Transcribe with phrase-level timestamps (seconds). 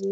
[0.00, 0.08] سي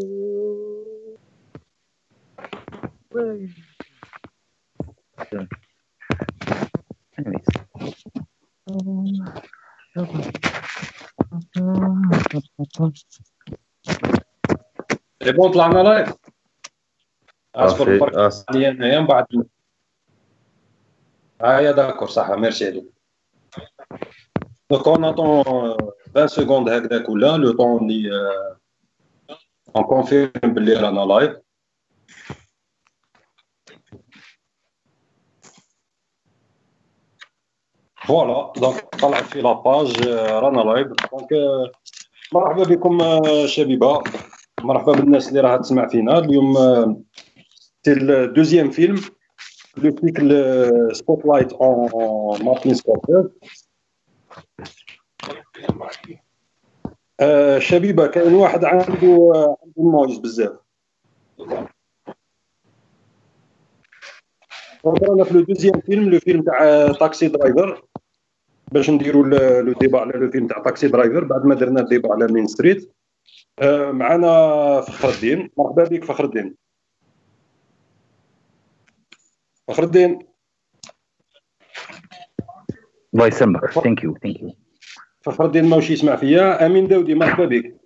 [15.32, 16.14] بون طلعنا لايف
[17.54, 19.26] اصبر نفرق عليا انايا من بعد
[21.42, 22.84] ها هي داكور صح ميرسي عليك
[24.70, 25.44] دونك اون اتون
[26.16, 28.57] 20 secondes هكذاك ولا le temps اللي on
[29.72, 31.36] confirme بلي رانا live
[38.06, 41.28] voilà donc طلعت في la page رانا live donc
[42.32, 42.98] مرحبا بكم
[43.46, 44.02] شبيبه
[44.60, 46.54] مرحبا بالناس اللي راها تسمع فينا اليوم
[47.84, 49.00] c'est ال deuxième
[49.76, 50.30] film le
[50.96, 53.30] cycle spotlight on مارتين سكورسيز
[57.58, 58.86] شبيبة كاين واحد عنده
[59.62, 60.58] عنده noise بزاف.
[64.86, 67.84] رانا في le deuxième film le film تاع Taxi Driver
[68.72, 69.26] باش نديروا
[69.60, 72.46] le débat على le film تاع Taxi Driver بعد ما درنا ال débat على Mean
[72.46, 72.92] Streets
[73.90, 76.54] معنا فخر الدين مرحبا بك فخر الدين
[79.68, 80.26] فخر الدين
[83.14, 84.54] الله يسلمك thank you thank you
[85.30, 86.66] فخر الدين ماوش يسمع فيا.
[86.66, 87.76] أمين داودي مرحبا بك.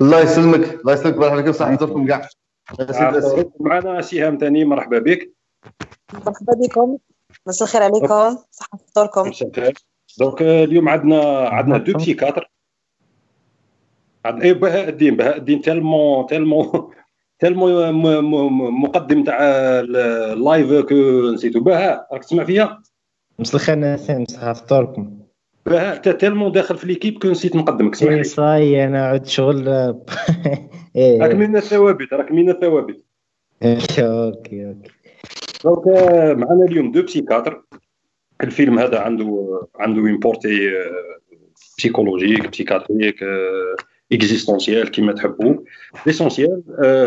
[0.00, 0.80] الله يسلمك.
[0.80, 1.16] الله يسلمك.
[1.16, 2.28] مرحبا بكم صح فطوركم كاع.
[3.60, 5.32] معنا سهام ثاني مرحبا بك.
[6.14, 6.98] مرحبا بكم.
[7.46, 8.38] مساء الخير عليكم.
[8.50, 9.30] صحة فطوركم
[10.18, 12.50] donc اليوم عندنا عندنا deux psychiatres
[14.24, 15.16] عندنا إيه بهاء الدين.
[15.16, 16.90] بهاء الدين tellement tellement
[17.38, 17.92] tellement
[18.82, 20.94] مقدم تاع ال live que
[21.34, 21.60] نسيتو.
[21.60, 22.82] بهاء راك تسمع فيا
[23.38, 25.19] مساء الخير نسيم صحة فطوركم
[25.68, 29.68] انت tellement داخل في l'équipe que نسيت نقدمك اسمح اي صاي أنا عد شغل.
[30.96, 31.22] إيه.
[31.22, 33.04] راك من الثوابت راك من الثوابت
[33.62, 34.74] OK OK
[35.64, 35.86] donc
[36.38, 37.62] معنا اليوم deux psychiatres
[38.40, 40.70] الفيلم هذا عنده عنده une portée
[41.78, 43.24] psychologique psychiatrique
[44.12, 45.54] existentielle كيما تحبوا.
[46.06, 46.62] l'essentiel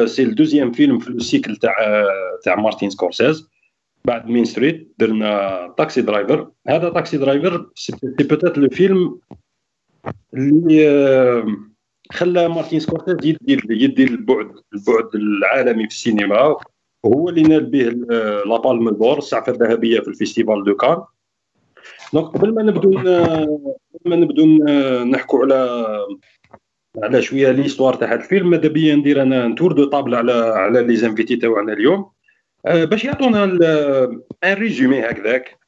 [0.09, 1.74] c'est ال deuxième film في ال cycle تاع
[2.44, 3.50] تاع مارتين سكورسيز
[4.08, 9.19] بعد Mean Streets درنا Taxi Driver هذا Taxi Driver c'est peut-être le film
[10.34, 11.44] اللي
[12.12, 16.58] خلى مارتين سكورسيز يدي يدي البعد البعد العالمي في السينما.
[17.03, 17.84] وهو اللي نال به
[18.46, 20.97] la Palme d'or السعفه الذهبية في ال festival de Cannes.
[22.13, 24.46] donc قبل ما نبدو قبل ما نبدو
[25.03, 25.97] نحكوا على
[27.03, 30.81] على شوية l'histoire تاع الفيلم ماذا بيا ندير أنا un tour de table على على
[30.81, 32.12] les invités تاعنا اليوم.
[32.66, 35.59] باش يعطونا un résumé هكذاك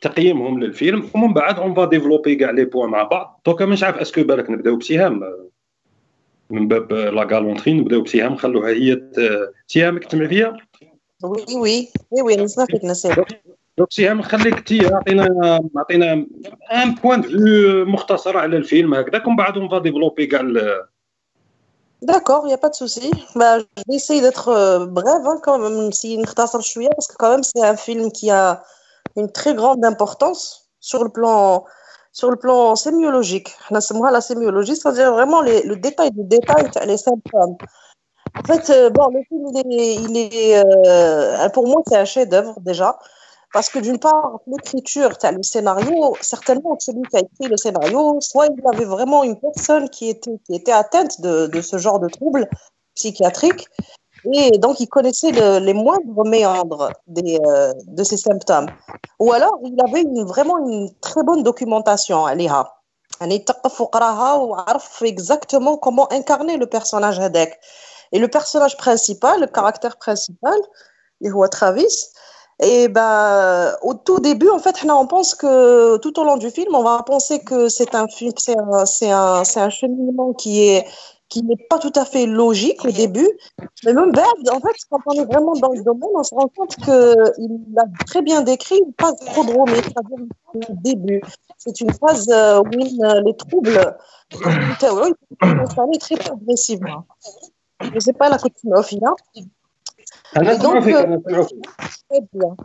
[0.00, 3.42] تقييمهم للفيلم ومن بعد on va développer كاع les points مع بعض.
[3.46, 5.22] donc مش عارف est-ce que بالك نبداو بسهام؟
[6.50, 8.36] من باب la galanterie نبداو بسهام.
[8.36, 9.02] خلوها هي
[9.66, 10.56] سهام تسمع فيا
[11.24, 12.84] oui oui oui oui نسمع فيك
[13.78, 16.12] donc سهام نخليك تي أعطينا أعطينا
[16.72, 19.26] ان بوان فيو مختصر على الفيلم هكذاك.
[19.26, 20.40] ومن بعد اون فا ديفلوبي كاع
[22.02, 23.12] D'accord, il n'y a pas de souci.
[23.36, 27.30] Bah, je vais essayer d'être euh, brève hein, quand même, si une parce que quand
[27.30, 28.64] même c'est un film qui a
[29.16, 31.64] une très grande importance sur le plan,
[32.12, 33.54] sur le plan sémiologique.
[33.70, 33.78] La,
[34.10, 37.56] la sémiologie, c'est-à-dire vraiment le détail du détail, les symptômes.
[38.36, 42.58] En fait, euh, bon, le film, est, il est euh, pour moi, c'est un chef-d'œuvre
[42.60, 42.98] déjà.
[43.52, 48.46] Parce que d'une part, l'écriture, le scénario, certainement celui qui a écrit le scénario, soit
[48.46, 52.08] il avait vraiment une personne qui était, qui était atteinte de, de ce genre de
[52.08, 52.48] troubles
[52.94, 53.68] psychiatriques,
[54.32, 58.70] et donc il connaissait le, les moindres méandres des, euh, de ces symptômes.
[59.18, 62.72] Ou alors, il avait une, vraiment une très bonne documentation, Aliha.
[65.08, 67.58] exactement comment incarner le personnage Hadek.
[68.12, 70.58] Et le personnage principal, le caractère principal,
[71.20, 72.11] il Travis,
[72.62, 76.74] et ben, au tout début, en fait, on pense que tout au long du film,
[76.74, 80.68] on va penser que c'est un film, c'est un, c'est un, c'est un cheminement qui
[80.68, 80.86] est
[81.28, 83.28] qui n'est pas tout à fait logique au début.
[83.84, 86.76] Mais même en fait, quand on est vraiment dans le domaine, on se rend compte
[86.76, 91.22] qu'il a très bien décrit une phase prodromée, c'est-à-dire le début.
[91.56, 92.64] C'est une phase où
[93.24, 93.96] les troubles
[94.30, 97.06] sont installés très progressivement.
[97.80, 99.14] Je ne sais pas la coutume au final.
[100.36, 101.44] Euh,
[102.10, 102.56] Et donc,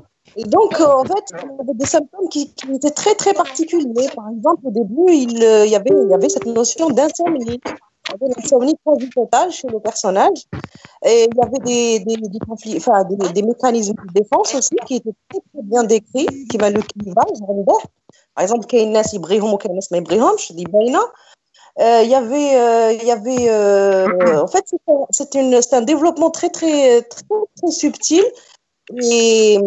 [0.45, 4.09] donc, en fait, il y avait des symptômes qui, étaient très, très particuliers.
[4.15, 7.59] Par exemple, au début, euh, il, y, avait, il y avait cette notion d'insomnie.
[7.65, 10.45] Il y avait l'insomnie quasi totale chez le personnage.
[11.05, 13.03] Et il y avait des, des, conflits, enfin,
[13.33, 17.39] des, mécanismes de défense aussi qui étaient très, très bien décrits, qui va le clivage,
[18.35, 21.01] Par exemple, Keynes Ibrahim ou Keynes Ibrahim, je dis Baina
[21.79, 24.65] il y avait, euh, il y avait, euh, en fait,
[25.11, 27.23] c'est un développement très, très, très,
[27.61, 28.23] très subtil.
[29.01, 29.59] Et,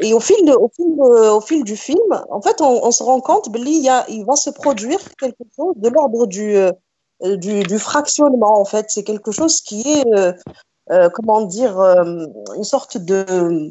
[0.00, 2.90] et au fil, de, au fil, de- au fil du film, en fait, on, on
[2.90, 6.26] se rend compte, Billy, il y a, il va se produire quelque chose de l'ordre
[6.26, 6.72] du, euh,
[7.36, 8.58] du, du fractionnement.
[8.58, 10.32] En fait, c'est quelque chose qui est, euh,
[10.90, 12.24] euh, comment dire, euh,
[12.56, 13.70] une sorte de,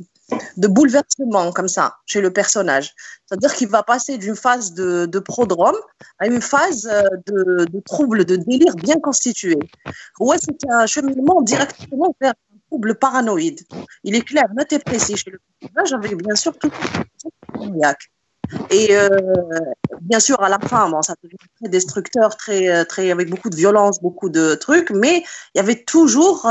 [0.58, 2.94] de bouleversement comme ça chez le personnage.
[3.26, 5.76] C'est-à-dire qu'il va passer d'une phase de, de prodrome
[6.20, 9.58] à une phase euh, de, trouble, de délire bien constitué.
[10.20, 13.62] Ouais, c'est un cheminement directement vers un trouble paranoïde?
[14.04, 16.72] Il est clair, net et précis chez le personnage, avec bien sûr tout.
[18.70, 19.10] Et euh,
[20.02, 23.50] bien sûr, à la fin, bon, ça devient très destructeur, très, euh, très, avec beaucoup
[23.50, 25.24] de violence, beaucoup de trucs, mais
[25.54, 26.46] il y avait toujours,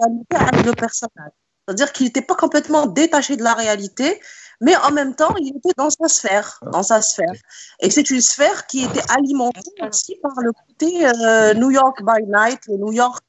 [0.00, 1.32] réalité personnage.
[1.66, 4.18] C'est-à-dire qu'il n'était pas complètement détaché de la réalité,
[4.62, 7.34] mais en même temps, il était dans sa sphère, dans sa sphère.
[7.80, 12.24] Et c'est une sphère qui était alimentée aussi par le côté euh, New York by
[12.26, 13.22] night, le New York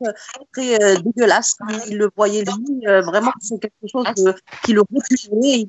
[0.54, 1.56] très euh, dégueulasse.
[1.90, 4.34] Il le voyait lui, euh, vraiment, c'est quelque chose de-
[4.64, 5.68] qui le répugnait.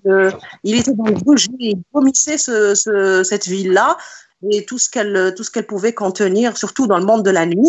[0.63, 3.99] Il, était dans le rejet, il vomissait ce- cette ville-là
[4.49, 7.47] et tout ce qu'elle tout ce qu'elle pouvait contenir, surtout dans le monde de la
[7.47, 7.69] nuit.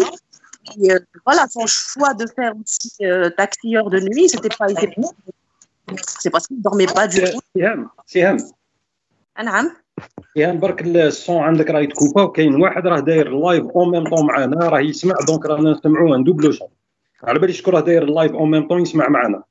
[0.81, 4.87] Et, euh, voilà, son choix de faire aussi euh, taxieur de nuit, c'était pas été
[4.97, 5.09] bon.
[6.21, 7.39] C'est parce qu'il dormait pas du tout.
[7.57, 8.37] سهام سهام
[9.39, 9.71] Ah, نعم.
[10.37, 14.69] سهام برك الصون عندك راه يتكوبا وكاين واحد راه داير اللايف اون ميم طون معنا
[14.69, 16.67] راه يسمع دونك رانا نسمعوه ندوبلو شون
[17.23, 19.43] على بالي شكون راه داير اللايف اون ميم طون يسمع معنا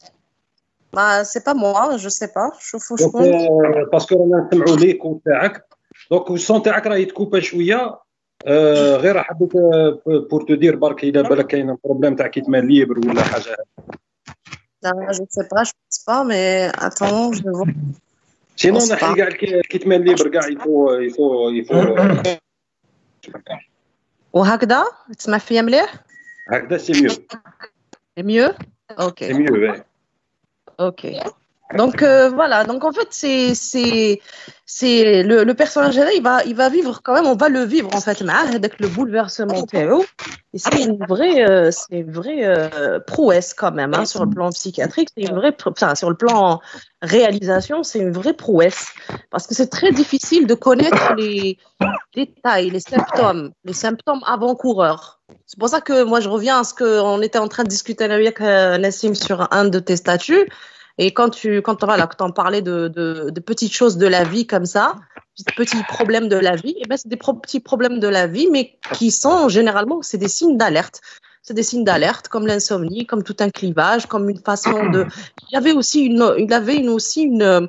[0.96, 2.48] Bah, c'est pas moi, je sais pas.
[2.58, 3.16] Je fous, je دونك pense.
[3.16, 5.64] آه، باسكو رانا نسمعوا ليكو تاعك
[6.10, 7.98] دونك الصون تاعك راه يتكوبا شوية
[8.46, 9.50] آه، غير حبيت
[10.30, 13.56] pour te dire برك إذا بالك كاين problème تاع kit main libre ولا حاجة.
[14.82, 17.68] Je sais pas, je pense pas, mais attends, je vais voir.
[19.28, 21.96] الك- ال kit main libre كاع يفو يفو يفو
[24.32, 24.84] وهكذا
[25.18, 25.94] تسمع فيا مليح
[26.48, 27.10] هكذا c'est mieux
[28.20, 28.54] mieux.
[28.98, 29.22] c'est ok.
[29.22, 29.82] mieux
[30.80, 31.39] ok.
[31.76, 34.20] Donc euh, voilà, donc en fait c'est c'est
[34.66, 37.62] c'est le, le, personnage là, il va il va vivre quand même, on va le
[37.62, 38.22] vivre en fait.
[38.28, 40.04] Avec le bouleversement théo.
[40.52, 44.30] Et c'est une vraie euh, c'est une vraie euh, prouesse quand même hein, sur le
[44.30, 46.60] plan psychiatrique, c'est une vraie enfin sur le plan
[47.02, 48.86] réalisation, c'est une vraie prouesse.
[49.30, 51.56] Parce que c'est très difficile de connaître les
[52.14, 55.20] détails, les symptômes, les symptômes avant-coureurs.
[55.46, 58.04] C'est pour ça que moi je reviens à ce qu'on était en train de discuter
[58.04, 60.48] avec euh, Nassim sur un de tes statuts
[61.00, 64.22] et quand tu quand voilà quand on parlait de, de, de petites choses de la
[64.22, 64.96] vie comme ça
[65.56, 68.78] petits problèmes de la vie et ben c'est des petits problèmes de la vie mais
[68.92, 71.00] qui sont généralement c'est des signes d'alerte.
[71.42, 75.06] C'est des signes d'alerte comme l'insomnie comme tout un clivage comme une façon de
[75.50, 77.68] il avait aussi une il avait aussi une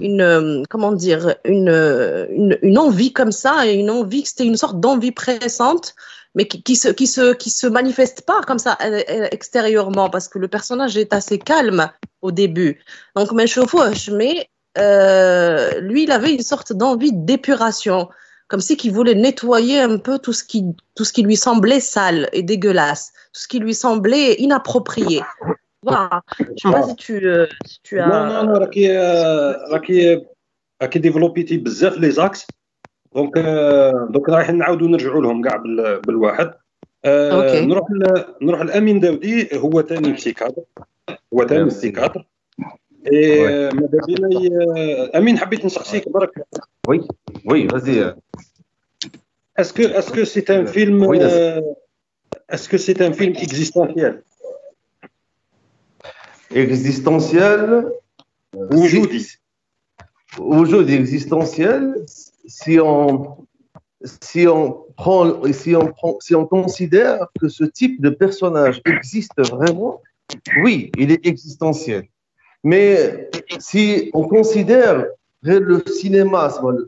[0.00, 5.12] une comment dire une une envie comme ça et une envie c'était une sorte d'envie
[5.12, 5.94] pressante
[6.34, 10.10] mais qui, qui, se, qui, se, qui se manifeste pas comme ça euh, euh, extérieurement,
[10.10, 11.90] parce que le personnage est assez calme
[12.22, 12.80] au début.
[13.16, 13.46] Donc, mais
[14.12, 14.48] mais
[14.78, 18.08] euh, lui, il avait une sorte d'envie d'épuration,
[18.48, 21.80] comme si qu'il voulait nettoyer un peu tout ce, qui, tout ce qui lui semblait
[21.80, 25.22] sale et dégueulasse, tout ce qui lui semblait inapproprié.
[25.82, 26.22] Voilà.
[26.38, 28.06] Je sais pas si tu, as...
[28.06, 30.16] Non, non, non, euh, Raki,
[30.80, 32.46] Raki développé les axes.
[33.14, 36.54] دونك آه، دونك رايح نعاودوا نرجعوا لهم كاع بال- بالواحد.
[37.04, 37.66] آه، أوكي.
[37.66, 40.62] نروح ل- نروح لأمين داودي هو ثاني بسيكاتر
[41.34, 41.64] هو ثاني.
[41.64, 42.26] بسيكاتر
[43.12, 46.46] إيه، ماذا بينا أمين حبيت نسقسيك برك؟
[46.88, 47.08] oui
[47.46, 48.14] oui vas-y
[49.58, 51.04] est-ce que est-ce que c'est un film
[52.50, 54.22] est-ce que c'est un film existentiel
[56.52, 57.92] existentiel?
[58.54, 59.26] وجودي
[60.38, 62.06] aujourd'hui existentiel
[62.46, 63.46] si on,
[64.22, 69.40] si on prend, si on prend, si on considère que ce type de personnage existe
[69.50, 70.02] vraiment,
[70.62, 72.06] oui, il est existentiel.
[72.62, 75.06] Mais si on considère
[75.42, 76.84] le cinéma, le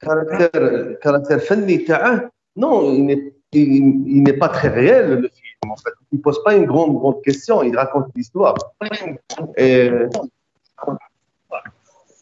[0.00, 5.90] caractère, caractère non, il n'est il, n'est pas très réel, le film, en fait.
[6.12, 8.54] Il ne pose pas une grande, grande question, il raconte l'histoire.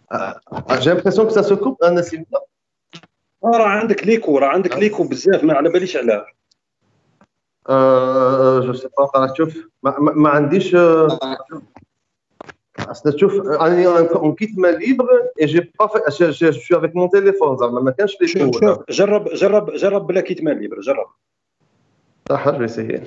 [0.09, 2.03] Ah, ah, j'ai l'impression que ça se coupe, un hein,
[3.47, 6.27] آه، راه عندك ليكو راه عندك ليكو بزاف ما على باليش علاه
[7.67, 11.19] je sais pas راح تشوف؟ ما, ما, ما عنديش آه،
[12.79, 15.07] أصل تشوف أنا un kit main libre
[15.41, 18.61] et j'ai pas je je suis avec mon téléphone زعما ما كانش لي شوف شو
[18.61, 21.07] شوف جرب جرب جرب بلا kit main libre جرب.
[22.29, 23.03] صح je essaie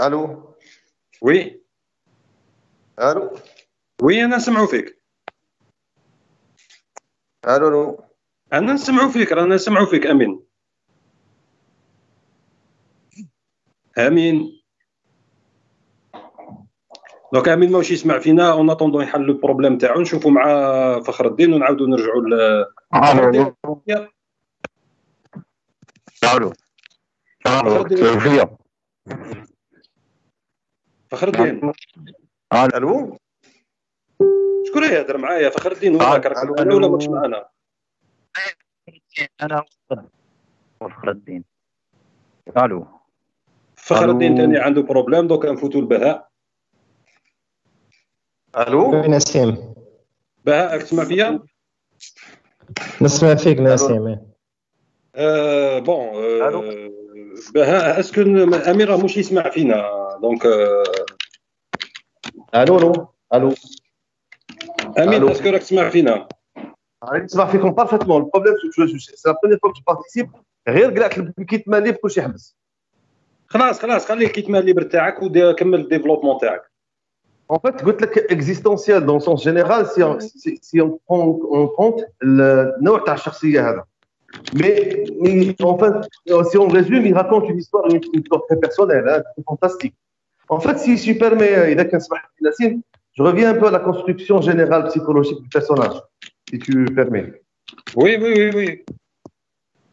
[0.00, 0.54] ألو؟
[1.22, 1.60] oui.
[3.00, 3.30] ألو؟
[4.02, 5.02] oui أنا نسمعوا فيك؟
[7.48, 8.04] ألو ألو.
[8.52, 10.42] أنا نسمعوا فيك رانا نسمعوا فيك أمين.
[13.98, 14.62] أمين.
[17.32, 20.00] donc أمين ماهوش يسمع فينا؟ en attendant يحل ال problème تاعو.
[20.00, 20.44] نشوفوا مع
[21.00, 22.34] فخر الدين ونعاودوا نرجعوا ل
[26.24, 26.52] ألو.
[27.46, 28.56] ألو.
[31.10, 31.72] فخر الدين.
[32.52, 33.18] ألو؟
[34.68, 36.88] شكون يهضر معايا فخر الدين وينك راك معنا ولا.
[36.88, 37.48] ماكش معنا
[39.42, 39.64] أنا
[40.80, 41.44] فخر الدين.
[42.56, 42.86] ألو
[43.76, 44.10] فخر.
[44.10, 46.28] الدين ثاني عنده بروبليم دوك نفوتوا لبهاء
[48.58, 49.74] ألو نسيم.
[50.44, 51.40] بهاء تسمع فيا؟
[53.02, 54.26] نسمع فيك نسيم
[55.14, 56.08] آه بون
[56.42, 56.90] آه.
[57.54, 58.20] بهاء est-ce que
[58.70, 59.90] امير مش يسمع فينا
[60.22, 60.84] donc آه.
[62.54, 63.54] ألو ألو ألو
[64.98, 65.32] امين ألو.
[65.32, 66.28] est-ce que راك تسمع فينا
[67.04, 70.30] راني نسمع فيكم parfaitement ال problème c'est la première fois je participe
[70.68, 71.08] غير كاع
[71.48, 72.56] kit main لي كلشي يحبس
[73.46, 76.62] خلاص خلاص خليه kit main ال libre تاعك وكمل ال développement تاعك
[77.52, 81.38] En fait, قلت لك existentiel dans le sens général si on, si, si on prend
[81.52, 83.84] en compte النوع تاع الشخصيه هذا.
[84.54, 85.94] Mais, mais en fait,
[86.50, 89.94] si on résume, il raconte une histoire, une, une histoire très personnelle, hein, très fantastique.
[90.48, 92.82] En fait, si je permets, إذا كان سمحت لي نسيم,
[93.16, 96.02] Je reviens un peu à la construction générale psychologique du personnage,
[96.50, 97.32] si tu permets.
[97.96, 98.84] Oui, oui, oui, oui.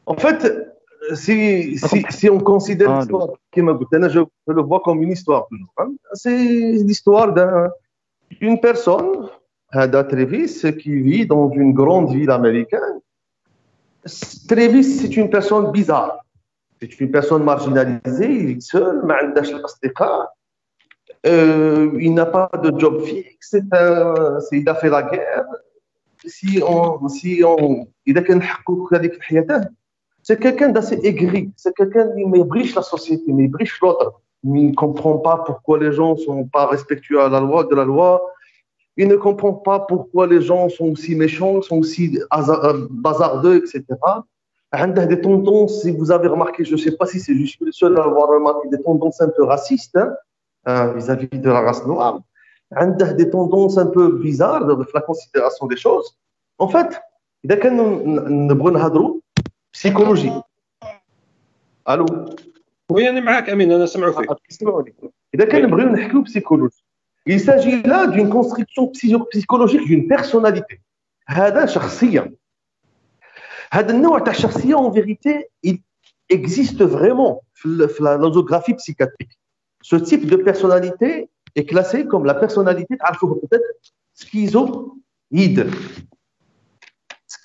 [0.06, 0.74] En fait,
[1.14, 5.48] si, on considère ah, l'histoire de je, le vois comme une histoire.
[5.78, 5.92] Hein.
[6.14, 9.30] C'est l'histoire d'une un, personne,
[9.72, 13.00] Hada Trevis, qui vit dans une grande ville américaine.
[14.50, 16.20] Trevis, c'est une personne bizarre.
[16.82, 19.02] C'est une personne marginalisée, seule,
[21.26, 23.56] euh, il n'a pas de job fixe.
[23.72, 25.46] Un, il a fait la guerre.
[26.26, 28.40] Si on, si on, il a qu'un
[30.22, 31.52] c'est quelqu'un d'assez aigri.
[31.58, 34.22] C'est quelqu'un qui mébrige la société, mébrige l'autre.
[34.44, 37.76] Il ne comprend pas pourquoi les gens ne sont pas respectueux à la loi, de
[37.76, 38.26] la loi.
[38.96, 42.20] Il ne comprend pas pourquoi les gens sont aussi méchants, sont aussi
[42.92, 43.84] bazardeux, etc.
[44.72, 47.72] a des tendances, si vous avez remarqué, je ne sais pas si c'est juste le
[47.72, 49.96] seul à avoir remarqué, des tendances un peu racistes.
[49.98, 50.14] Hein.
[50.69, 52.21] euh, vis-à-vis de la race noire.
[52.73, 56.19] عنده des tendances un peu bizarres dans la considération des choses.
[56.59, 57.01] En fait,
[57.45, 57.77] إذا كان
[58.49, 59.21] نبغوا نهضروا
[59.77, 60.43] psychologie.
[61.89, 62.07] الو
[62.93, 64.95] وي انا معاك امين انا سمعوا فيك اسمعوني
[65.35, 66.85] اذا كان نبغيو نحكيو بسيكولوجي
[67.31, 70.81] il s'agit là d'une construction psy- psychologique d'une personnalité
[71.29, 72.33] هذا شخصيه
[73.73, 75.79] هذا النوع تاع الشخصيه en vérité il
[76.33, 79.39] existe vraiment في ال- في la nosographie psychiatrique
[79.84, 82.98] Ce type de personnalité est classé comme la personnalité,
[83.42, 83.66] peut-être,
[84.14, 85.70] schizoïde.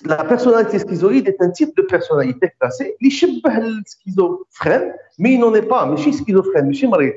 [0.05, 3.09] La personnalité schizoïde est un type de personnalité classée, qui
[3.59, 7.13] le schizophrène, mais il n'en est pas, mais je suis schizophrène, mais je suis.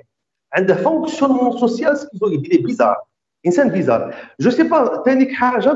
[0.55, 2.99] Un fonctionnement social schizoïde, il est bizarre,
[3.47, 4.11] insane bizarre.
[4.41, 5.23] Je ne sais pas, c'est une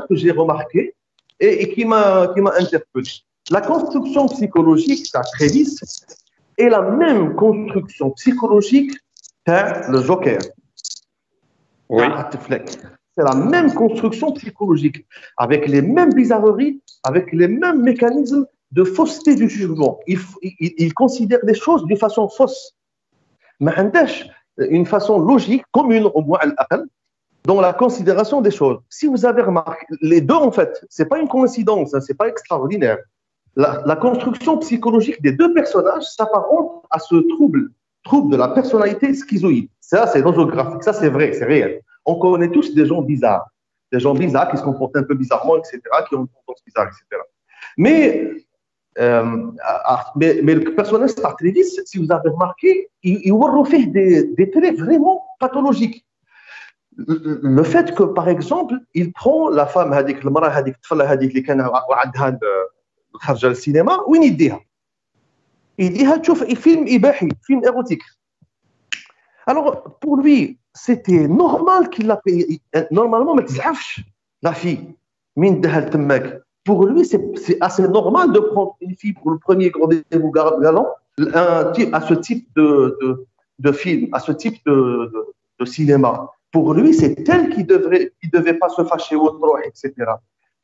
[0.09, 0.93] que j'ai remarqué
[1.39, 3.09] et, qui m'a interpellé.
[3.49, 5.47] La construction psychologique, ça très
[6.57, 8.91] est la même construction psychologique
[9.46, 10.38] تاع le Joker
[11.90, 12.78] وي Art Fleck.
[13.14, 15.06] C'est la même construction psychologique,
[15.36, 20.00] avec les mêmes bizarreries, avec les mêmes mécanismes de fausseté du jugement.
[20.06, 22.74] Il, f- il, il considère les choses d'une façon fausse.
[23.60, 24.24] Mais عندهاش
[24.58, 26.82] une façon logique, commune au moins à l'aqal,
[27.44, 28.78] dans la considération des choses.
[28.88, 32.28] Si vous avez remarqué, les deux en fait, c'est pas une coïncidence, hein, c'est pas
[32.28, 32.98] extraordinaire.
[33.56, 37.62] La, la construction psychologique des deux personnages s'apparente à ce trouble,
[38.07, 39.69] trouble de la personnalité schizoïde.
[39.81, 41.81] Ça, c'est nosographique, ça, c'est vrai, c'est réel.
[42.05, 43.47] On connaît tous des gens bizarres,
[43.91, 46.87] des gens bizarres qui se comportent un peu bizarrement, etc., qui ont une tendance bizarre,
[46.87, 47.21] etc.
[48.99, 54.49] Euh, ah, ah, mais, le personnage si vous avez remarqué, il, il refait des, des
[54.49, 56.03] traits vraiment pathologiques.
[56.97, 61.45] Le, fait que, par exemple, il prend la femme, le mara hadik, le hadik, les
[61.47, 64.57] euh, le cinéma, une
[65.77, 68.03] il ah, tu un film ibahi, film érotique.
[69.45, 72.61] Alors, pour lui, c'était normal qu'il l'a payé.
[72.75, 73.45] Euh, normalement, mais
[74.41, 74.95] la fille,
[75.35, 79.85] mine de Pour lui, c'est assez normal de prendre une fille pour le premier grand
[79.85, 80.87] rendez-vous galant
[81.33, 83.25] à ce type de, de,
[83.59, 85.11] de, film, à ce type de,
[85.59, 86.31] de cinéma.
[86.51, 89.93] Pour lui, c'est elle qui devrait, qui devait pas se fâcher autrement, etc.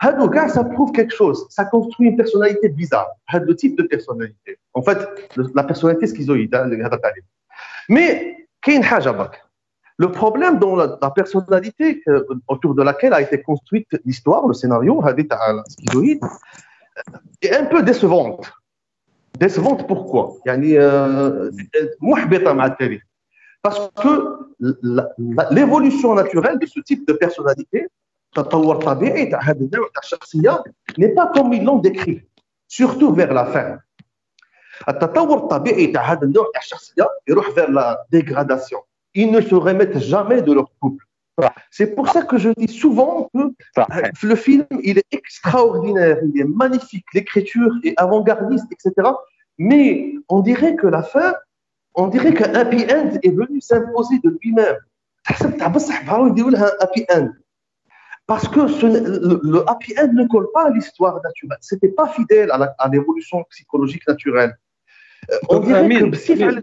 [0.03, 1.45] Hadoga, ça prouve quelque chose.
[1.49, 3.07] Ça construit une personnalité bizarre.
[3.33, 4.59] Le type de personnalité.
[4.73, 4.99] En fait,
[5.55, 6.69] la personnalité schizoïde, hein,
[7.87, 8.37] Mais,
[9.97, 15.01] le problème dans la, personnalité euh, autour de laquelle a été construite l'histoire, le scénario,
[15.69, 16.19] schizoïde,
[17.41, 18.51] est un peu décevante.
[19.39, 20.33] Décevante pourquoi?
[20.47, 20.51] Euh,
[20.85, 21.51] euh,
[23.61, 24.11] Parce que
[25.51, 27.87] l'évolution naturelle de ce type de personnalité
[28.34, 30.62] تطور طبيعي تاع هذا النوع تاع الشخصية,
[30.98, 32.22] n'est pas comme ils l'ont décrit,
[32.68, 33.78] surtout vers la fin.
[34.88, 38.78] التطور الطبيعي تاع هذا النوع تاع الشخصيه يروح vers la dégradation.
[39.14, 41.04] Ils ne se remettent jamais de leur couple.
[41.40, 41.54] صح.
[41.70, 46.40] C'est pour ça que je dis souvent que صحيح le film, il est extraordinaire, il
[46.40, 49.10] est magnifique, l'écriture est avant-gardiste, etc.
[49.58, 51.34] Mais on dirait que la fin,
[51.94, 54.78] on dirait qu'un happy end est venu s'imposer de lui-même.
[55.24, 57.28] تحسب تاع بصح بغاو يديروا لها un happy end.
[58.26, 61.58] Parce que ce n'est- le, le happy end ne colle pas à l'histoire naturelle.
[61.70, 64.52] C'était pas fidèle à la- à l'évolution psychologique naturelle.
[65.30, 66.58] Euh, on Donc, dirait Amine, que بسيف Amine.
[66.58, 66.62] على-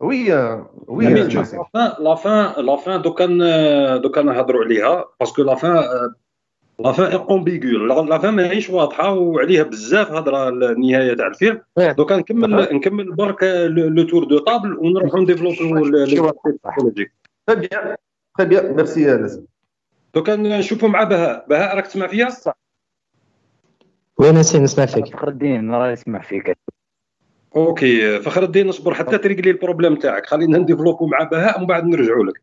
[0.00, 0.56] Oui, euh,
[0.88, 1.06] oui.
[1.06, 5.42] Amine, euh, شوف لا فان لا فان لا فان دوكا ن- دوكا نهضروا عليها باسكو
[5.42, 5.74] لا فان
[6.78, 11.92] لا فان امبيغو لا فان ماهيش واضحه وعليها بزاف هضره النهايه تاع الفيلم إيه.
[11.92, 17.12] دوكا نكمل نكمل برك لو تور دو طابل ونروحوا نديفلوبيو البسيكولوجيك
[17.50, 17.96] Très bien,
[18.38, 18.62] très bien.
[18.78, 19.44] Merci, euh, Nassim.
[20.15, 21.45] دوكا نشوفوا مع بهاء.
[21.49, 22.29] بهاء راك تسمع فيا؟
[24.17, 26.57] وين نسي نسمع فيك؟ فخر الدين راه يسمع فيك.
[27.55, 28.19] ok.
[28.19, 30.25] فخر الدين اصبر حتى تريقلي ال problème تاعك.
[30.25, 32.41] خلينا ن développer مع بهاء ومن بعد نرجعوا لك.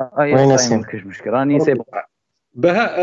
[0.00, 1.74] اي وين صايم نسيم؟ ما كاينش مشكل راني سي.
[2.54, 2.96] بهاء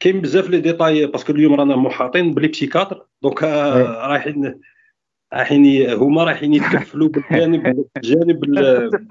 [0.00, 3.06] كاين بزاف les détails parce que اليوم رانا محاطين بلي بسيكاتر.
[3.22, 3.82] donc آه، oui.
[3.82, 4.60] رايحين
[5.32, 8.58] رايحين هما رايحين يتكفلوا بالجانب الجانب ال-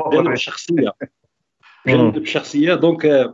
[0.08, 0.94] الجانب الشخصية.
[1.88, 2.74] جانب الشخصية.
[2.75, 3.34] donc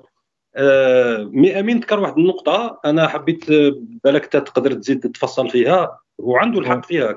[0.56, 3.72] آه، mais أمين ذكر واحد النقطة أنا حبيت آه،
[4.04, 6.00] بالك تقدر تزيد تتفصل فيها.
[6.18, 7.16] وعنده الحق فيها.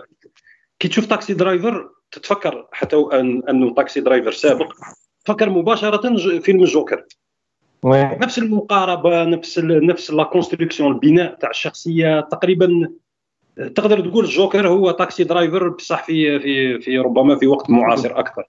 [0.79, 4.73] كي تشوف Taxi Driver تتفكر حتى أن أنه Taxi Driver سابق.
[5.25, 7.05] تفكر مباشرة فيلم الجوكر.
[7.85, 12.89] نفس المقاربة نفس ال نفس la construction البناء تاع الشخصية تقريبا
[13.57, 18.49] تقدر تقول الجوكر هو Taxi Driver بصح في في في ربما في وقت معاصر أكثر.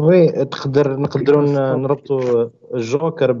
[0.00, 1.42] oui تقدر نقدروا
[1.76, 3.32] نربطوا الجوكر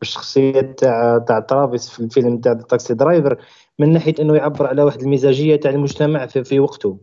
[0.00, 3.36] بالشخصية تاع تاع ترافيس في الفيلم تاع Taxi Driver
[3.78, 6.98] من ناحية إنه يعبر على واحد المزاجية تاع المجتمع في, في وقته.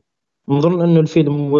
[0.49, 1.55] نظن إنه الفيلم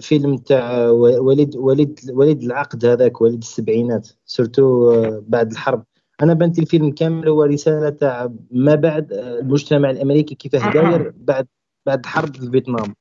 [0.00, 5.84] فيلم تاع وليد وليد وليد العقد هذاك وليد السبعينات surtout بعد الحرب.
[6.22, 11.46] أنا بانت الفيلم كامل هو رسالة تاع ما بعد المجتمع الأمريكي كيفاه داير بعد
[11.86, 12.94] بعد حرب فيتنام.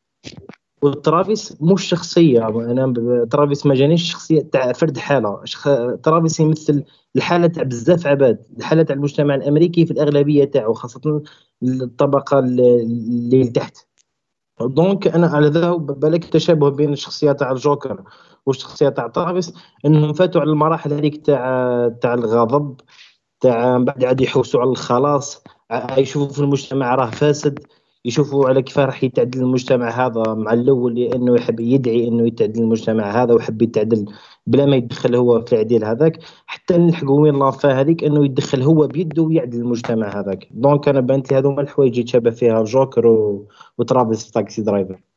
[0.81, 2.93] وترافيس مش شخصية أنا
[3.31, 5.45] ترافيس ما جانيش شخصية تاع فرد حالة.
[5.45, 5.63] شخ...
[6.03, 6.83] ترافيس يمثل
[7.15, 8.45] الحالة تاع بزاف عباد.
[8.57, 11.23] الحالة تاع المجتمع الأمريكي في الأغلبية تاعو خاصة
[11.63, 12.83] الطبقة اللي
[13.31, 13.77] اللي تحت
[14.61, 18.03] donc أنا على ذا بالك التشابه بين الشخصية تاع الجوكر
[18.45, 19.53] والشخصية تاع ترافيس
[19.85, 22.81] إنهم فاتوا على المراحل هذيك تاع تاع الغضب.
[23.41, 25.43] تاع من بعد عاد يحوسوا على الخلاص.
[25.97, 27.59] يشوفوا في المجتمع راه فاسد
[28.05, 33.23] يشوفوا على كيف راح يتعدل المجتمع هذا مع الأول لأنه يحب يدعي إنه يتعدل المجتمع
[33.23, 34.05] هذا ويحب يتعدل
[34.47, 36.19] بلا ما يدخل هو في العديل هذاك.
[36.45, 40.47] حتى نلحقوا وين لافا هذيك إنه يدخل هو بيده ويعدل المجتمع هذاك.
[40.51, 43.47] donc أنا بانت لي هذوما الحوايج يتشابه فيها جوكر و...
[43.77, 45.10] في تاكسي درايفر.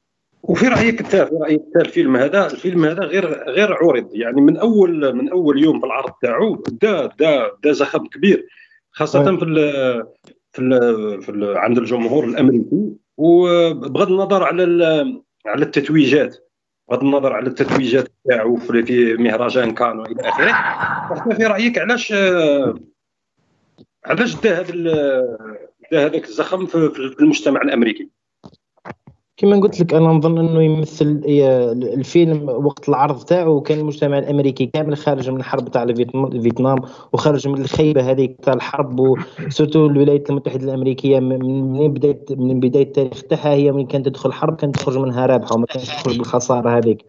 [0.49, 4.57] وفي رايك انت في رايك انت الفيلم هذا الفيلم هذا غير غير عرض يعني من
[4.57, 8.47] أول من أول يوم في العرض تاعو دا دا دا زخم كبير
[8.93, 9.39] خاصة oui.
[9.39, 9.57] في ال
[10.53, 12.93] في ال في ال عند الجمهور الأمريكي.
[13.17, 14.63] وبغض النظر على
[15.47, 16.37] على التتويجات
[16.89, 20.53] بغض النظر على التتويجات تاعو في مهرجان كان والى آخره.
[21.15, 22.15] فانت في رأيك علاش
[24.05, 24.73] علاش دا هذا
[25.93, 28.09] دا هذاك الزخم في المجتمع الأمريكي؟
[29.37, 31.23] كما قلت لك أنا نظن إنه يمثل
[31.95, 35.87] الفيلم وقت العرض تاعو كان المجتمع الأمريكي كامل خارج من الحرب تاع
[36.43, 36.77] فيتنام
[37.13, 42.83] وخارج من الخيبة هذيك تاع الحرب و surtout الولايات المتحدة الأمريكية من بداية من بداية
[42.83, 46.79] التاريخ تاعها هي من كانت تدخل حرب كانت تخرج منها رابحة وما كانتش تخرج بالخسارة
[46.79, 47.05] هذيك.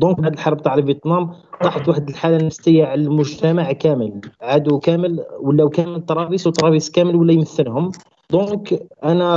[0.00, 1.30] donc بعد الحرب تاع الفيتنام
[1.62, 7.32] طاحت واحد الحالة نفسية على المجتمع كامل عادوا كامل ولاو كامل ترافيس وترافيس كامل ولا
[7.32, 7.92] يمثلهم.
[8.30, 9.34] donc أنا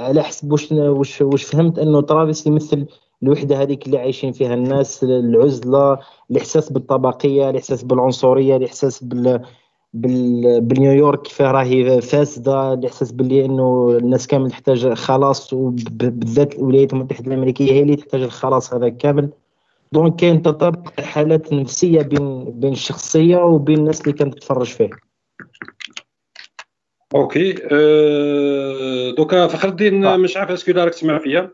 [0.00, 2.86] على حسب واش واش فهمت أنه ترافيس يمثل
[3.22, 5.98] الوحدة هذيك اللي عايشين فيها الناس العزلة
[6.30, 9.40] الإحساس بالطبقية الإحساس بالعنصرية الإحساس بال
[9.94, 17.26] بال بنيويورك كيفاه راهي فاسدة الإحساس باللي أنه الناس كامل تحتاج خلاص وبالذات الولايات المتحدة
[17.26, 19.30] الأمريكية هي اللي تحتاج الخلاص هذا كامل.
[19.92, 24.90] donc كاين تطابق حالات نفسية بين بين الشخصية وبين الناس اللي كانت تتفرج فيه
[27.14, 30.16] OK أه دوكا فخر الدين آه.
[30.16, 31.50] مش عارف est-ce que راك تسمع فيا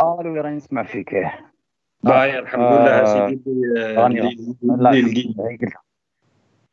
[0.00, 1.14] ألو راني نسمع فيك.
[1.14, 5.26] آه الحمد لله آه، سيدي اللي- راني اللي- لا اللي لقيت.
[5.36, 5.80] هي قلتها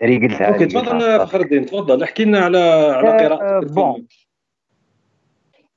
[0.01, 0.65] هي قلتها OK.
[0.65, 4.05] تفضل فخر الدين تفضل احكي لنا على على آه، قراءتك bon.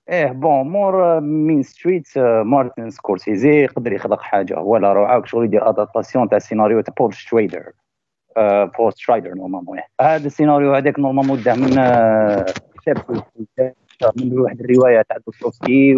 [0.08, 4.58] إيه bon مور مين ستريت مارتن سكورسيزي يقدر يخلق حاجة.
[4.60, 7.72] ولا روعة شغل يدير adaptation تاع سيناريو تاع بول شرايدر
[8.36, 12.44] آه، بول شرايدر normalement هذا السيناريو هذاك normalement داه من آه،
[12.82, 12.96] كتاب
[14.16, 15.96] من واحد الرواية تاع دوستوفسكي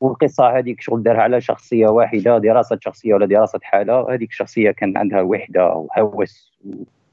[0.00, 4.14] والقصة هذيك شغل دارها على شخصية واحدة دراسة شخصية ولا دراسة حالة.
[4.14, 6.60] هذيك الشخصيه كان عندها وحدة وهوس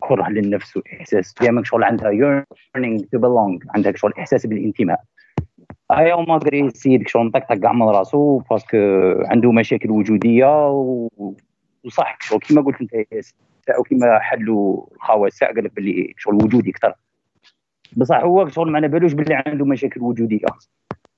[0.01, 1.33] وكره للنفس وإحساس.
[1.41, 4.99] دائما شغل عندها yearning to belong عندها شغل إحساس بالانتماء.
[5.91, 8.77] هيا وما قدر يسيد شغل نطقطق كاع من راسو parce que
[9.25, 10.69] عنده مشاكل وجودية.
[11.85, 13.25] وصح كيما قلت أنت
[13.89, 16.93] كيما حلوا الخواص قال لك باللي شغل وجودي أكثر.
[17.97, 20.45] بصح هو شغل ما بالوش باللي عنده مشاكل وجودية.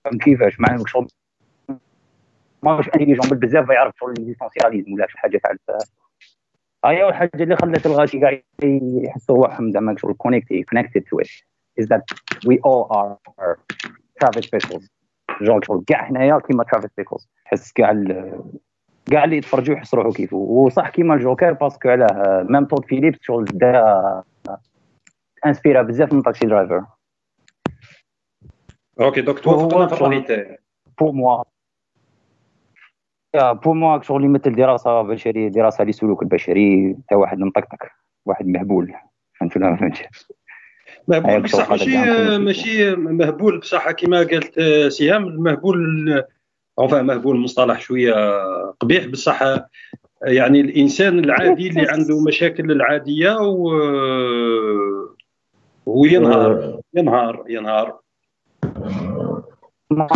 [0.05, 1.07] فهمت كيفاش؟ مع إنه شغل
[2.63, 5.77] ماهوش intelligent بزاف يعرف شغل ال existentialisme ولا شي حاجة تاع
[6.86, 8.41] هيا الحاجة اللي خلت الغاشي كاع
[9.03, 11.21] يحسوا روحهم زعما شغل connecté connected to
[11.79, 12.03] is that
[12.47, 13.57] we all are.
[14.21, 14.91] ترافيس بيكلز
[15.41, 18.03] جون شغل كاع حنايا كيما ترافيس بيكل حس كاع
[19.12, 20.38] كاع اللي يتفرجوا يحس روحو كيفو.
[20.38, 24.23] وصح كيما الجوكر parce que علاه même تود فيليبس شغل دا
[25.45, 26.86] inspiration بزاف من تاكسي درايفر.
[29.01, 29.39] OK donc
[30.27, 30.57] تاعي
[30.99, 31.43] pour moi
[33.36, 37.88] pour moi شغل يمثل دراسه بشريه دراسه للسلوك البشري تاع واحد مطقطق
[38.25, 38.93] واحد مهبول
[39.39, 40.03] فهمت ولا ما فهمتش
[41.12, 41.97] مهبول هيك بصح ماشي.
[42.38, 46.24] ماشي مهبول بصح كما قالت آه، سهام المهبول
[46.82, 48.13] enfin مهبول مصطلح شوية
[48.80, 49.67] قبيح بصح آه،
[50.24, 53.69] يعني الإنسان العادي اللي عنده مشاكل العادية و
[55.86, 58.00] وينهار ينهار ينهار.
[59.91, 60.08] ما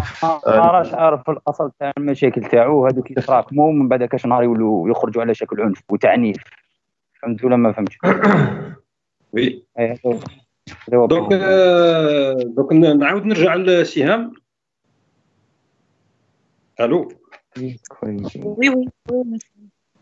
[0.46, 5.34] راش عارف الأصل تاع المشاكل تاعو هذوك يتراكموا من بعد كاش نهار يولوا يخرجوا على
[5.34, 6.38] شكل عنف وتعنيف.
[7.22, 7.98] فهمت ولا ما فهمتش.
[9.34, 9.66] oui.
[10.88, 11.42] donc ال problème.
[11.44, 14.34] آه، دونك نعاود نرجع لسهام.
[16.80, 17.12] ألو؟
[18.44, 18.90] oui oui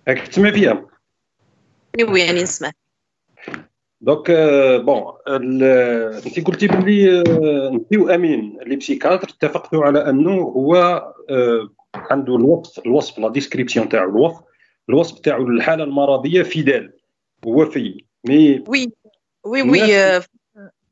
[0.08, 0.86] راك تسمع فيها؟
[1.98, 2.72] oui oui يعني نسمع.
[4.02, 11.04] donc آه، bon انت قلتي باللي آه، انت وأمين les psychiatres اتفقتوا على أنه هو
[11.96, 14.44] عنده الوصف الوصف la description تاعو الوصف
[14.90, 16.94] الوصف تاعو للحالة المرضية fidèle
[17.46, 18.92] ووفي mais oui
[19.46, 20.24] oui oui donc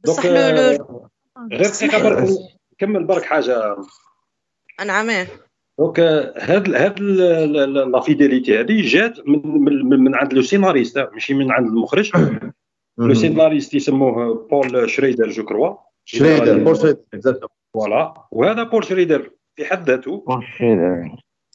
[0.03, 1.09] بصح لو آه، لو
[1.51, 2.27] غير دقيقه برك
[2.77, 3.75] كمل برك حاجة.
[4.79, 5.27] أنا عامه
[5.79, 7.21] donc هاد هاد ال-
[7.57, 12.11] ال- la fidélité هذه جات من من, من عند le scénariste ماشي من عند المخرج.
[12.97, 15.75] le scénariste يسموه بول شريدر je crois.
[16.05, 17.47] شريدر بول شريدر.
[17.73, 18.13] voilà.
[18.31, 20.25] وهذا بول شريدر في حد ذاته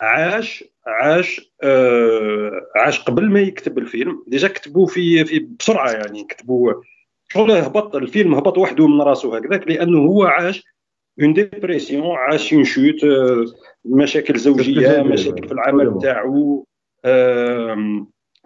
[0.01, 4.25] عاش عاش آه عاش قبل ما يكتب الفيلم.
[4.27, 6.73] déjà كتبوا في في بسرعة يعني كتبوا
[7.29, 10.65] شغل هبط الفيلم هبط وحده من راسه هكذاك لأنه هو عاش
[11.23, 13.45] une dépression عاش une chute آه
[13.85, 16.67] مشاكل زوجية مشاكل في العمل تاعو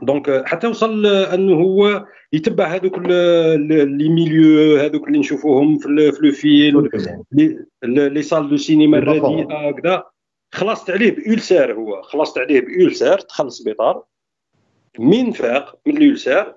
[0.02, 6.88] donc حتى وصل أنه هو يتبع هذوك les milieux هذوك اللي نشوفوهم في le film
[7.82, 8.98] لي صال دو سينما.
[8.98, 10.04] الرديئه هكذا.
[10.52, 12.02] خلصت عليه بألسار هو.
[12.02, 14.02] خلصت عليه بألسار دخل السبيطار.
[14.98, 16.54] من فاق من الألسار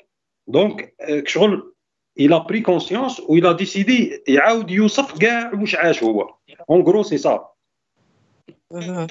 [0.47, 1.72] دونك آه، شغل
[2.16, 6.34] il a pris conscience و il a décidé يعاود يوصف كاع واش عاش هو
[6.70, 7.48] اون غرو سي سا
[8.70, 9.06] Mhm.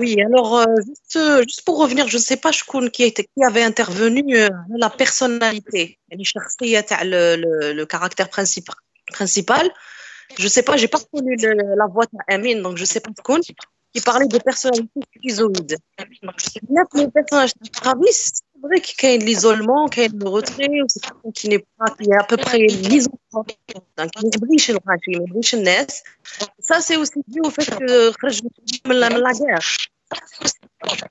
[0.00, 3.24] Oui, alors euh, juste, euh, juste pour revenir, je ne sais pas شكون qui, était,
[3.24, 8.76] qui avait intervenu euh, la personnalité, يعني الشخصية تاع le, le, le caractère principal,
[9.12, 9.68] principal.
[10.38, 13.10] Je sais pas, j'ai pas reconnu le- la voix تاع Amine, donc je sais pas
[13.18, 13.40] شكون
[13.94, 15.76] qui parlait de personnalité schizoïde.
[16.22, 19.83] Donc je sais bien que le personnage de Travis, c'est vrai qu'il y a l'isolement,
[19.91, 22.37] qu'il y a le retrait, ou c'est quelqu'un qui n'est pas, qui est à peu
[22.45, 23.43] près l'isolement.
[23.97, 26.03] Donc il يبغيش الغاشي ما يبغيش الناس
[26.67, 28.41] ça c'est aussi dû au fait que خرج
[28.87, 29.65] من la, من la guerre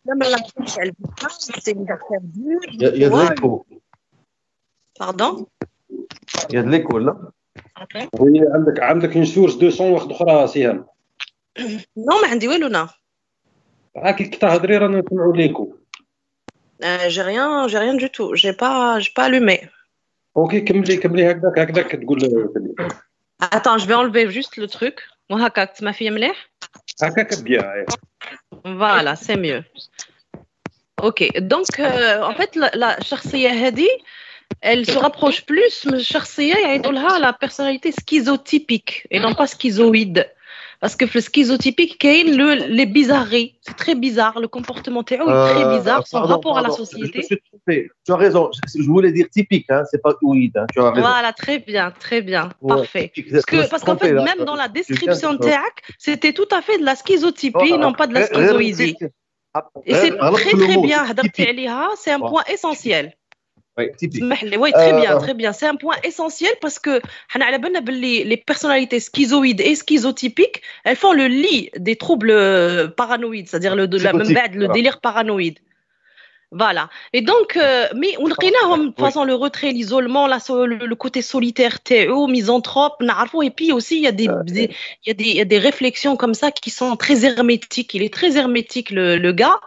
[0.07, 3.05] لا من la guerre تاع الفيتنام c'est une guerre perdue Il y a- il y
[3.05, 3.67] a de l'écho.
[4.99, 5.47] pardon
[6.51, 7.15] Il y a de l'écho là.
[8.21, 10.87] وي عندك عندك اون سورس دو سون واحدة أخرى سهام
[11.99, 12.89] non ما عندي والو نا
[13.97, 15.75] راكي كي تهضري رانا نسمعوا ليكو
[16.83, 18.35] Euh, j'ai rien, j'ai rien du tout.
[18.35, 19.69] J'ai pas, j'ai pas allumé.
[20.35, 21.17] Ok, comme les, comme
[23.41, 25.01] Attends, je vais enlever juste le truc.
[25.81, 26.11] Ma fille
[27.43, 27.63] bien.
[28.65, 29.65] Voilà, c'est mieux.
[31.03, 32.97] Ok, donc euh, en fait, la, la
[33.65, 33.89] hadi,
[34.61, 35.99] elle se rapproche plus, mais
[37.19, 40.31] la personnalité schizotypique et non pas schizoïde.
[40.83, 43.57] Parce que le schizotypique, Kane, le, les bizarreries.
[43.61, 44.41] C'est très bizarre.
[44.41, 46.01] Le comportement Théo est très euh, bizarre.
[46.01, 47.23] Euh, son rapport à la société.
[47.23, 48.51] Je me suis Tu as raison.
[48.67, 49.71] Je voulais dire typique.
[49.71, 50.57] Hein, c'est pas ouïd.
[50.57, 51.07] Hein, tu as raison.
[51.07, 51.93] Voilà, très bien.
[51.93, 52.49] Très bien.
[52.67, 53.13] Parfait.
[53.71, 56.97] Parce qu'en en fait, même dans la description Théac, c'était tout à fait de la
[56.97, 58.97] schizotypie, non pas de la schizoïdie.
[59.87, 61.91] Et c'est très très bien.
[61.95, 63.15] C'est un point essentiel.
[63.79, 63.91] Ouais,
[64.59, 65.53] ouais, très euh, bien, très bien.
[65.53, 67.01] C'est un point essentiel parce que
[67.39, 73.87] les personnalités schizoïdes et schizotypiques, elles font le lit des troubles euh, paranoïdes, c'est-à-dire le,
[73.87, 75.59] le délire paranoïde.
[76.55, 76.91] Voilà.
[77.15, 78.35] Et donc, euh, mais on le
[78.65, 83.03] hein, de toute façon, le retrait, l'isolement, le, côté solitaire, Théo, misanthrope,
[83.43, 84.71] et puis aussi, il y, a euh, des,
[85.05, 87.95] il, y a des, il y, a des, réflexions comme ça qui sont très hermétiques.
[87.95, 89.61] Il est très hermétique, le, le gars,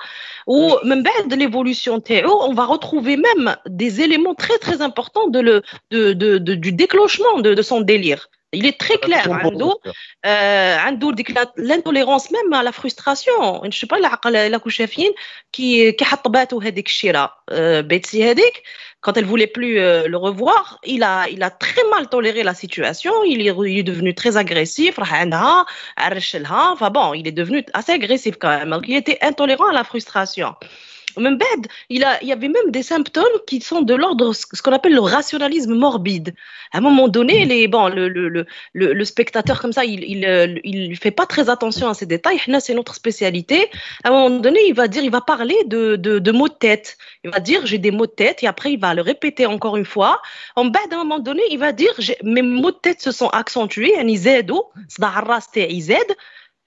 [0.46, 5.28] ou même ben, de l'évolution Théo, on va retrouver même des éléments très, très importants
[5.28, 9.29] de le, de, de, de du déclenchement de, de son délire Il est très clair.
[9.29, 9.81] عنده
[10.25, 14.73] آه، عنده ديك لا- l'intolérance même à la frustration je sais pas العقل الا كون
[14.73, 15.13] شافين
[15.53, 18.63] كي كي حط باتو هذيك الشيره آه، بيتسي هذيك
[19.07, 22.55] quand elle voulait plus euh, le revoir il a il a très mal toléré la
[22.55, 25.67] situation il est, il est devenu très agressif راح عندها
[25.99, 29.69] عرش لها enfin bon il est devenu assez agressif quand même donc il était intolérant
[29.69, 30.55] à la frustration
[31.18, 34.72] Même bête, il, a, y avait même des symptômes qui sont de l'ordre, ce qu'on
[34.72, 36.36] appelle le rationalisme morbide.
[36.72, 37.50] À un moment donné, mm.
[37.50, 41.50] les, bon, le, le, le, spectateur comme ça, il ne euh, il, fait pas très
[41.50, 42.40] attention à ces détails.
[42.60, 43.70] C'est notre spécialité.
[44.04, 46.54] À un moment donné, il va dire, il va parler de, de, de mots de
[46.54, 46.98] tête.
[47.24, 49.78] Il va dire, j'ai des mots de tête, et après, il va le répéter encore
[49.78, 50.22] une fois.
[50.56, 53.30] En bête, à un moment donné, il va dire, mes mots de tête se sont
[53.30, 53.94] accentués.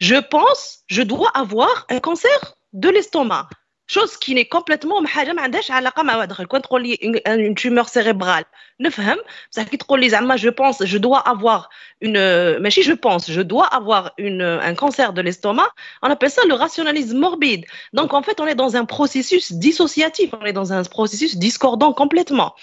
[0.00, 3.48] Je pense, je dois avoir un cancer de l'estomac.
[3.88, 7.50] Chose qui n'est complètement حاجة ما عندهاش علاقه مع واحد اخر كون تقول لي une-
[7.50, 8.44] une tumeur cérébrale
[8.80, 9.16] نفهم
[9.52, 11.68] بصح كي تقول لي زعما je pense je dois avoir
[12.04, 12.18] une
[12.60, 15.70] ماشي je pense je dois avoir une un cancer de l'estomac
[16.02, 20.28] on appelle ça le rationalisme morbide donc en fait on est dans un processus dissociatif
[20.40, 22.54] on est dans un processus discordant complètement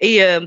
[0.00, 0.40] et euh,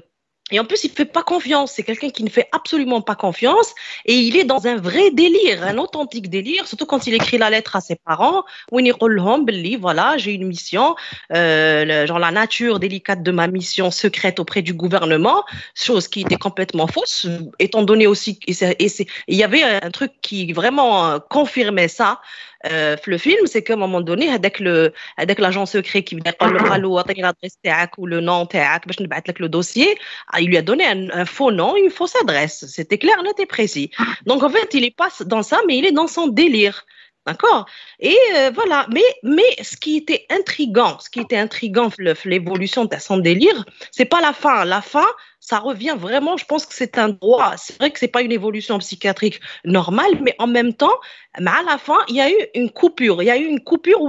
[0.52, 1.72] Et en plus, il ne fait pas confiance.
[1.72, 3.74] C'est quelqu'un qui ne fait absolument pas confiance.
[4.06, 7.50] Et il est dans un vrai délire, un authentique délire, surtout quand il écrit la
[7.50, 10.96] lettre à ses parents, où il dit voilà, j'ai une mission,
[11.34, 16.36] euh, genre la nature délicate de ma mission secrète auprès du gouvernement, chose qui était
[16.36, 17.28] complètement fausse,
[17.58, 18.40] étant donné aussi.
[18.46, 18.88] Et, et
[19.28, 22.22] il y avait un truc qui vraiment euh, confirmait ça.
[22.67, 26.31] Euh, le film, c'est qu'à un moment donné, avec le, avec l'agent secret qui venait
[26.31, 29.99] يقول له قالوا اعطيني l'adresse تاعك ou le nom تاعك باش نبعث لك le dossier,
[30.33, 32.67] ah, il lui a donné un, un faux nom, une fausse adresse.
[32.67, 33.91] C'était clair, net et précis.
[34.27, 36.85] Donc en fait, il est pas dans ça, mais il est dans son délire.
[37.26, 37.66] D'accord?
[38.00, 38.86] Et euh, voilà.
[38.94, 41.90] Mais, mais ce qui était intrigant, ce qui était intrigant,
[42.26, 44.64] l'évolution de son délire, c'est pas la fin.
[44.64, 45.08] La fin,
[45.40, 47.54] ça revient vraiment, je pense que c'est un droit.
[47.58, 50.94] C'est vrai que c'est pas une évolution psychiatrique normale, mais en même temps,
[51.34, 53.24] à la fin, il y a eu une coupure.
[53.24, 54.00] Il y a eu une coupure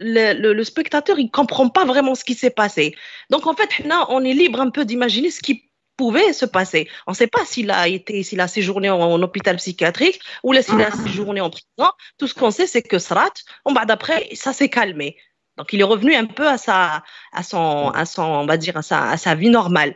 [0.00, 2.94] le, le- le spectateur, il comprend pas vraiment ce qui s'est passé.
[3.30, 6.83] Donc en fait, là, on est libre un peu d'imaginer ce qui pouvait se passer.
[7.07, 10.49] On ne sait pas s'il a été, s'il a séjourné en, en hôpital psychiatrique ou
[10.55, 11.89] là, s'il a séjourné en prison.
[12.17, 15.09] Tout ce qu'on sait, c'est que Srat, on va d'après, ça s'est calmé.
[15.57, 17.03] Donc, il est revenu un peu à sa,
[17.39, 19.93] à son, à son, on va dire, à sa, à sa vie normale.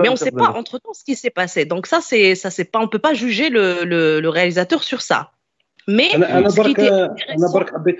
[0.00, 1.60] Mais on ne sait pas entre temps ce qui s'est passé.
[1.72, 5.00] Donc, ça, c'est, ça, c'est pas, on peut pas juger le, le, le réalisateur sur
[5.02, 5.20] ça.
[5.88, 7.98] Mais انا انا ce qui برك était انا intéressant- برك حبيت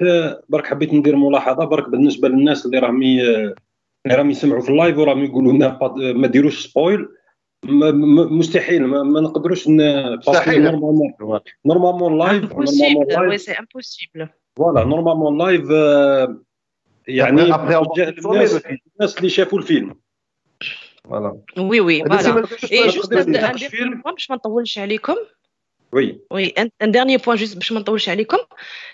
[0.49, 3.55] برك حبيت ندير ملاحظه برك بالنسبه للناس اللي راهم ي- اللي
[4.17, 7.09] راهم يسمعوا في اللايف وراهم يقولوا لنا با- ما ديروش سبويل م- م-
[7.66, 9.78] مستحيل ما, ما نقدروش ن...
[10.16, 10.64] باسكو مستحيل.
[10.64, 11.14] نورمالمون
[11.66, 12.82] نورمالمون لايف impossible.
[12.82, 14.28] نورمالمون Oui, لايف c'est impossible.
[14.58, 16.42] فوالا نورمالمون لايف آه،
[17.08, 18.78] يعني Après, on va توجه consommer للناس le film.
[19.00, 19.96] الناس اللي شافوا الفيلم
[21.08, 21.32] Voilà.
[21.58, 22.28] Oui, oui, هذا voilà.
[22.36, 24.02] ما نقدرش Et نقدر juste نقدر un, un نناقش dernier فيلم.
[24.08, 25.16] point, باش ما نطولش عليكم.
[25.94, 28.38] وي Oui, un, un dernier point juste, باش ما نطولش عليكم,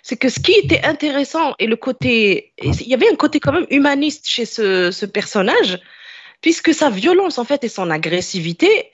[0.03, 3.39] c'est que ce qui était intéressant et le côté, et il y avait un côté
[3.39, 5.71] quand même humaniste chez ce, ce personnage,
[6.45, 8.91] puisque sa violence en fait et son agressivité,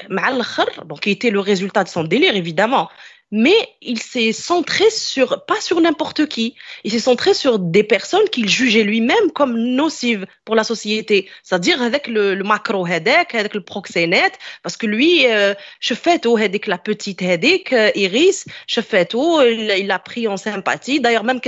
[1.02, 2.90] qui était le résultat de son délire évidemment,
[3.32, 8.28] mais il s'est centré sur, pas sur n'importe qui, il s'est centré sur des personnes
[8.30, 13.54] qu'il jugeait lui-même comme nocives pour la société, c'est-à-dire avec le, le macro hedek, avec
[13.54, 18.46] le proxénète, parce que lui, euh, je fais tout hedek, la petite hedek, euh, Iris,
[18.68, 21.40] je fais tout, il l'a pris en sympathie, d'ailleurs même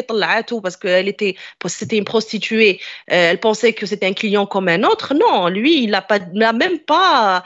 [0.47, 2.79] tout parce qu'elle était, c'était une prostituée,
[3.11, 6.19] euh, elle pensait que c'était un client comme un autre, non, lui, il n'a pas,
[6.33, 7.43] il a même pas,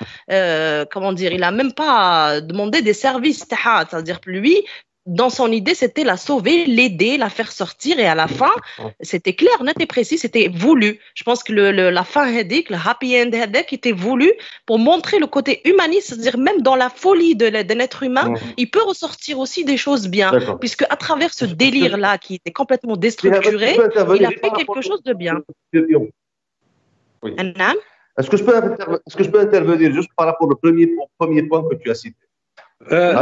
[0.91, 4.63] comment dire, il n'a même pas demandé des services, c'est-à-dire lui,
[5.07, 7.97] dans son idée, c'était la sauver, l'aider, la faire sortir.
[7.97, 8.51] Et à la fin,
[8.99, 10.99] c'était clair, net et précis, c'était voulu.
[11.15, 13.31] Je pense que la fin Hedek, le happy end
[13.71, 14.31] était voulu
[14.65, 18.83] pour montrer le côté humaniste, c'est-à-dire même dans la folie de l'être humain, il peut
[18.83, 23.77] ressortir aussi des choses bien, puisque à travers ce délire-là qui était complètement déstructuré,
[24.15, 25.41] il a fait quelque chose de bien.
[27.23, 30.87] Est-ce que, je peux est que je peux intervenir juste par rapport au premier,
[31.43, 32.17] point que tu as cité?
[32.91, 33.13] Euh,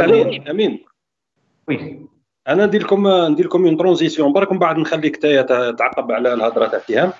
[1.70, 2.06] Oui.
[2.48, 6.66] أنا ندير لكم ندير لكم اون ترانزيسيون برك من بعد نخليك تايا تعقب على الهضرة
[6.66, 7.12] تاع اتهام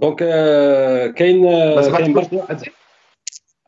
[0.00, 2.34] دونك آه، كاين آه، كاين برك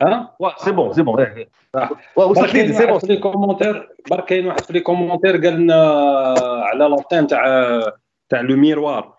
[0.02, 1.90] ها؟ سي بون سي بون آه.
[2.16, 5.60] وصلت كاين لي سي بون في لي كومونتير برك كاين واحد في لي كومونتير قال
[5.60, 5.82] لنا
[6.38, 7.44] على لابتين تاع
[8.28, 9.14] تاع لو ميروار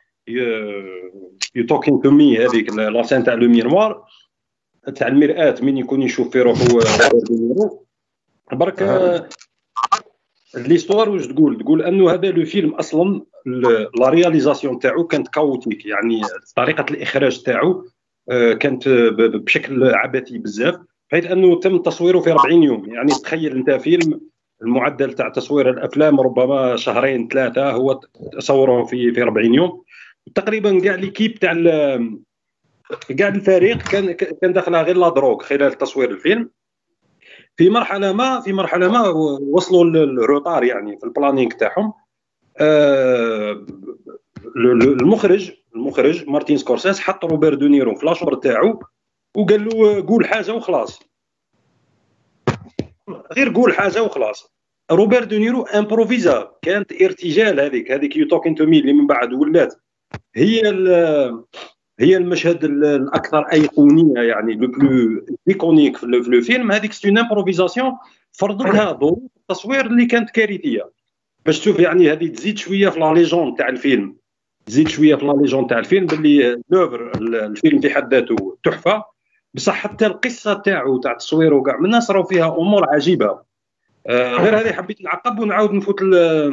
[1.56, 4.06] يو توكين تو مي هذيك لاسين تاع لو ميروار
[4.96, 7.86] تاع المرآة من يكون يشوف في روبرت دينيرو
[8.52, 9.30] برك آه.
[10.56, 16.22] l'histoire واش تقول تقول أنه هذا le film أصلا la réalisation تاعو كانت chaotique يعني
[16.56, 17.86] طريقة الإخراج تاعو
[18.30, 20.76] آه، كانت بشكل عبثي بزاف
[21.12, 22.94] بحيث أنه تم تصويره في 40 يوم.
[22.94, 24.22] يعني تخيل أنت فيلم
[24.62, 28.00] المعدل تاع تصوير الأفلام ربما شهرين ثلاثة هو
[28.40, 29.84] تصوره في في 40 يوم.
[30.36, 31.54] تقريبا كاع l'équipe تاع
[33.18, 36.50] كاع الفريق كان كان داخلها غير la drogue خلال تصوير الفيلم.
[37.58, 39.08] في مرحلة ما في مرحلة ما
[39.54, 41.94] وصلوا لل retard يعني في ال planning تاعهم.
[42.58, 43.52] آه،
[44.56, 48.80] ال- ال- المخرج المخرج مارتين سكورسيس حط روبرت دونيرو في la chambre تاعو
[49.38, 51.00] وقال له قول حاجة وخلاص.
[53.34, 54.52] غير قول حاجة وخلاص.
[54.92, 59.74] روبرت دونيرو improvisa كانت ارتجال هذيك هذيك you talkin' to me اللي من بعد ولات.
[60.36, 60.62] هي
[62.02, 67.92] هي المشهد ال- الأكثر أيقونية يعني le plus iconique في le film هذيك c'est improvisation
[68.32, 70.90] فرضتها ظروف التصوير اللي كانت كارثية.
[71.46, 74.16] باش تشوف يعني هذه تزيد شوية في la légende تاع الفيلم.
[74.66, 79.04] تزيد شوية في la légende تاع الفيلم باللي l'œuvre الفيلم في حد ذاته تحفة.
[79.54, 83.40] بصح حتى القصة تاعو تاع تصويره وكاع من الناس راهو فيها أمور عجيبة.
[84.08, 86.04] آه غير هذه حبيت نعقب ونعاود نفوت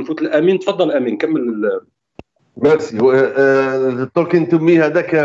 [0.01, 1.71] نفوت الامين تفضل أمين كمل
[2.58, 2.98] ميرسي
[4.16, 5.16] تولكين تو مي هذاك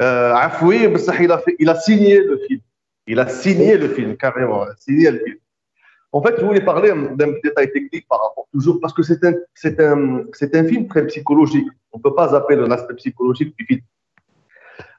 [0.00, 2.60] آه، عفوي بصح il a fait- il a signé le film
[3.10, 5.38] il a signé le film carrément signé le film
[6.18, 9.34] En fait, je voulais parler d'un détail technique par rapport, toujours parce que c'est un,
[9.62, 10.00] c'est un,
[10.38, 11.68] c'est un film très psychologique.
[11.92, 13.82] On ne peut pas zapper l'aspect psychologique du film.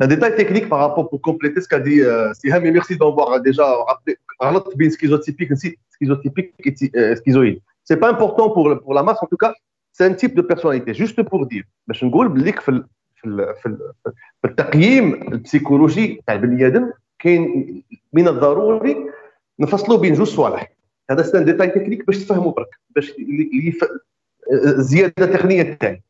[0.04, 3.28] Un détail technique par rapport pour compléter ce qu'a dit euh, Siham, et merci d'avoir
[3.50, 4.14] déjà rappelé
[4.44, 7.60] غلط بين schizotypique نسيت schizotypique et euh, schizoïde.
[7.88, 9.54] C'est pas important pour, le- pour la masse, en tout cas,
[10.05, 10.95] un type de personnalité.
[10.95, 13.93] Juste pour dire, باش نقول بليك في ال- في ال- في ال-
[14.43, 17.83] في التقييم ال psychologique تاع البني آدم كاين
[18.13, 18.97] من الضروري
[19.59, 20.73] نفصلوا بين جوج صوالح.
[21.11, 23.11] هذا c'est un détail technique باش تفهموا برك باش
[23.81, 23.89] ف-
[24.53, 26.03] الزياده التقنيه تاعي.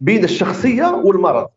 [0.00, 1.48] بين الشخصية والمرض.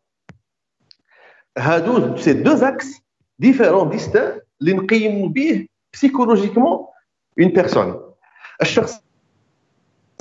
[1.58, 3.02] هادو c'est deux axes
[3.40, 6.86] différents distincts اللي نقيموا به psychologiquement
[7.40, 8.02] une personne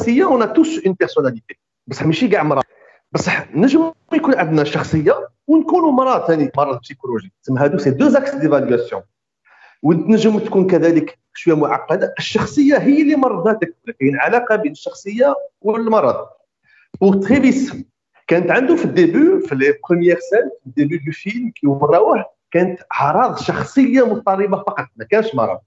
[0.00, 2.62] الشخصيه on a tous une personnalité بصح ماشي كاع مرض
[3.12, 8.34] بصح نجم يكون عندنا شخصية ونكونوا مرض ثاني مرض psychologique تسمى هادو c'est deux axes
[8.34, 9.02] d'évaluation
[9.82, 12.14] وتنجم تكون كذلك شوية معقدة.
[12.18, 16.26] الشخصية هي اللي مرضتك كاين علاقه بين الشخصية والمرض.
[17.00, 17.72] pour ترافيس
[18.26, 21.66] كانت عنده في ال début في les premières scènes في ال début du film كي
[21.66, 25.58] وراوه كانت أعراض شخصية مضطربة فقط ما كانش مرض.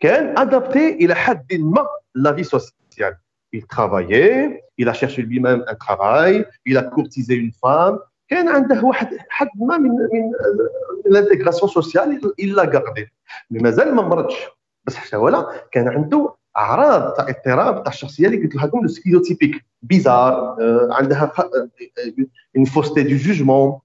[0.00, 3.16] كان adapté إلى حد ما la vie sociale
[3.53, 8.83] il travaillait il a cherché lui-même un travail il a courtisé une femme كان عنده
[8.85, 10.31] واحد حد ما من من
[11.07, 13.05] الانتيغراسيون سوسيال il l'a gardé
[13.51, 14.35] مي مازال ما مرضش
[14.85, 20.33] بس حتى ولا كان عنده اعراض تاع اضطراب تاع الشخصيه اللي قلت لكم سكيزوتيبيك بيزار
[20.61, 21.31] آه، عندها
[22.57, 23.81] une fausseté du jugement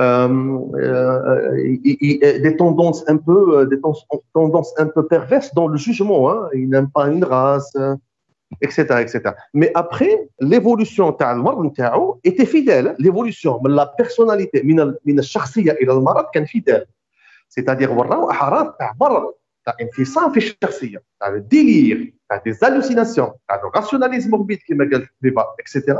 [0.00, 0.28] euh,
[0.74, 1.58] euh,
[1.90, 5.76] il- il- des tendances un peu euh, des tens- tendances un peu perverses dans le
[5.86, 6.40] jugement hein.
[6.60, 7.94] il n'aime pas une race euh,
[8.65, 14.79] etc etc mais après l'évolution تاع المرض نتاعو était fidèle l'évolution من la personnalité من
[14.79, 16.85] ال- من الشخصيه إلى المرض كان fidèle
[17.49, 19.33] c'est-à-dire وراو اعراض تاع مرض
[19.65, 24.89] تاع انفصام في الشخصيه تاع ال délire تاع des hallucinations تاع ال rationalisme morbide كما
[24.91, 25.99] قال ديبا et cetera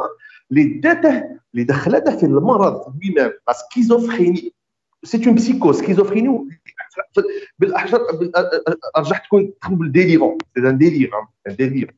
[0.51, 4.53] اللي داته اللي دخلته في المرض lui-même لا سكيزوفريني
[5.03, 6.47] سي اون بسيكو سكيزوفريني
[7.59, 8.01] بالاحجار
[8.97, 11.11] ارجح تكون تدخل بالديليرون سي ان ديلير
[11.47, 11.95] ان ديلير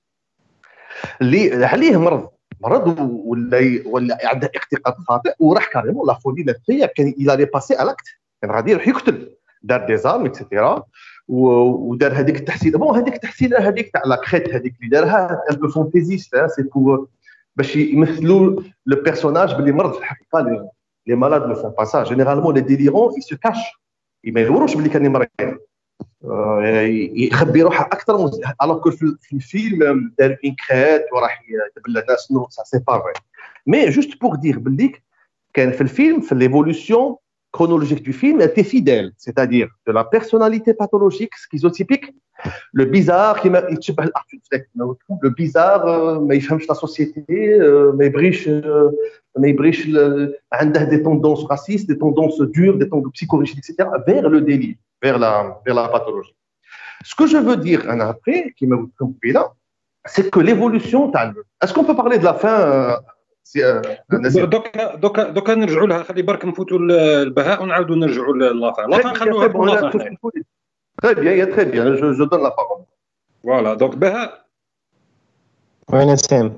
[1.22, 2.30] اللي عليه مرض.
[2.62, 7.74] مرض ولا ولا عنده اعتقاد خاطئ وراح كاريمون لا فولي نفسيه كان إلى لي باسي
[7.84, 8.06] الاكت
[8.42, 10.84] كان غادي يروح يقتل دار دي زارم اكسيتيرا
[11.28, 15.68] ودار هذيك التحسين بون هذيك التحسين هذيك تاع لا كريت هذيك اللي دارها ان بو
[15.68, 17.08] فونتيزيست سي بور
[17.56, 19.94] باش يمثلوا le personnage باللي مرض.
[19.94, 20.70] في الحقيقة
[21.08, 23.58] les malades ne font pas ça généralement les délirants ils se cachent
[24.24, 25.58] ما يدوروش باللي كان مريض.
[27.15, 28.31] يخبي روحه اكثر
[28.63, 33.13] الوغ كو في الفيلم دار اون كريت وراح يتبلى الناس نو سا سي با فري
[33.67, 34.93] مي جوست بور دير باللي
[35.55, 37.17] كان في الفيلم في ليفولوسيون
[37.55, 42.07] chronologique du film était fidèle, c'est-à-dire de la personnalité pathologique schizotypique,
[42.73, 45.85] le bizarre qui le bizarre
[46.21, 47.59] ما يفهمش la société
[47.95, 48.49] ما يبغيش
[49.39, 49.89] ما يبغيش
[50.53, 53.89] عنده des tendances racistes, des tendances dures, des tendances psychologiques, etc.
[54.07, 56.36] vers le délit, Vers la vers la pathologie.
[57.04, 58.78] Ce que je veux dire après, qui m'a
[59.24, 59.54] là,
[60.06, 61.12] c'est que l'évolution,
[61.62, 62.98] est-ce qu'on peut parler de la fin
[63.56, 69.92] دوكا دوكا دوكا نرجعوا لها خلي برك نفوتوا البهاء ونعاودوا نرجعوا لافان la fin خلوها
[71.02, 72.86] très bien يا très bien je je donne la parole
[73.44, 74.46] voilà donc بهاء
[75.94, 76.58] وين سام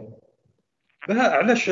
[1.07, 1.69] بهاء علاش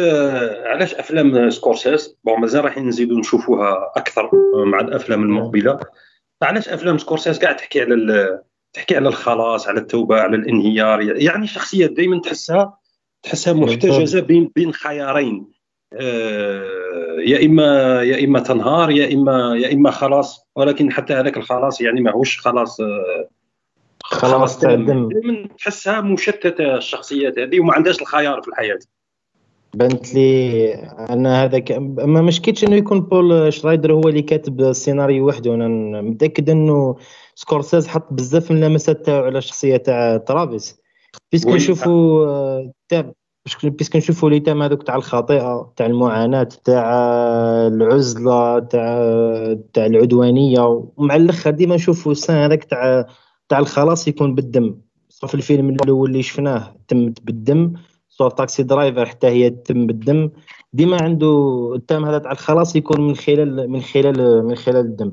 [0.66, 4.32] علاش افلام سكورسيس bon مازال راح نزيدوا نشوفوها أكثر
[4.66, 5.80] مع الافلام المقبله
[6.42, 8.40] علاش أفلام سكورسيس قاعد تحكي على
[8.74, 12.78] تحكي على الخلاص على التوبة على الانهيار؟ يعني الشخصيات دائما تحسها
[13.24, 15.48] تحسها محتجزة بين بين خيارين.
[15.94, 20.48] آه، يا اما يا إما تنهار يا اما يا إما خلاص.
[20.56, 23.30] ولكن حتى هذاك الخلاص يعني ماهوش خلاص آه،
[24.04, 24.86] خلاص تاع
[25.60, 28.80] تحسها مشتتة الشخصيات هذه وما عندهاش الخيار في الحياة.
[29.74, 30.74] بانت لي
[31.10, 35.54] أنا هذاك ما مشكلتش إنه يكون بول شرايدر هو اللي كاتب السيناريو وحده.
[35.54, 36.96] أنا متأكد إنه
[37.36, 40.82] سكورسيز حط بزاف من اللمسات تاعو على الشخصية تاع ترافيس.
[41.32, 43.12] puisque نشوفوا تاع
[43.64, 46.92] puisque نشوفوا les thèmes هذوك تاع الخطيئه تاع المعاناة تاع
[47.68, 48.98] العزلة تاع
[49.74, 50.62] تاع العدوانية.
[50.98, 53.08] ومع الأخر ديما نشوفوا ال sens هذاك تاع
[53.50, 54.76] تاع الخلاص يكون بالدم.
[55.28, 57.74] في الفيلم الأول اللي شفناه تمت بالدم.
[58.20, 60.30] سواء تاكسي درايفر حتى هي تم بالدم
[60.74, 65.12] ديما عنده ال thème هذا تاع الخلاص يكون من خلال من خلال من خلال الدم.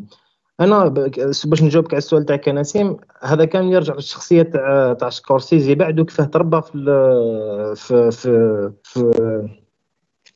[0.61, 0.89] أنا
[1.45, 6.25] باش نجاوبك على السؤال تاعك نسيم هذا كان يرجع للشخصية تاع تاع سكورسيزي بعده كيفاه
[6.25, 6.73] تربى في
[7.77, 9.49] في في في,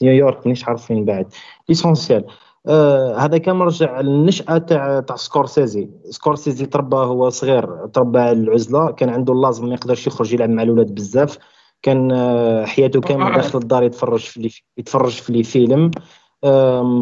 [0.02, 1.26] نيويورك مانيش عارف فين بعد.
[1.68, 2.24] l'essentiel
[2.68, 5.90] آه هذا كان مرجع للنشأة تاع تاع سكورسيزي.
[6.10, 10.62] سكورسيزي تربى هو صغير تربى على العزلة كان عنده l'asthme ما يقدرش يخرج يلعب مع
[10.62, 11.38] الأولاد بزاف.
[11.82, 15.90] كان آه حياته كامل داخل الدار يتفرج في يتفرج في les films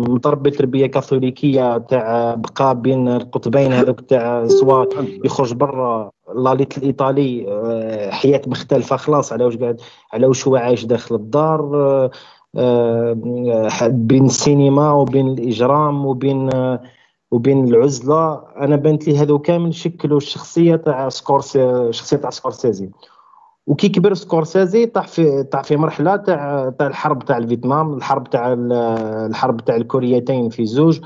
[0.09, 4.89] متربي تربيه كاثوليكيه تاع بقى بين القطبين هذوك تاع سواء
[5.25, 9.81] يخرج برا la Little Italy أه، حياة مختلفة خلاص على واش قاعد
[10.13, 12.11] على واش هو عايش داخل الدار
[13.91, 16.51] بين السينما وبين الإجرام وبين
[17.31, 18.43] وبين العزلة.
[18.57, 22.91] أنا بانت لي هذو كامل شكلوا الشخصية تاع سكورسي الشخصيه تاع سكورسيزي.
[23.69, 28.57] وكي كبر سكورسيزي طاح في طاح في مرحلة تاع تاع الحرب تاع الفيتنام الحرب تاع
[29.27, 31.01] الحرب تاع الكوريتين في زوج.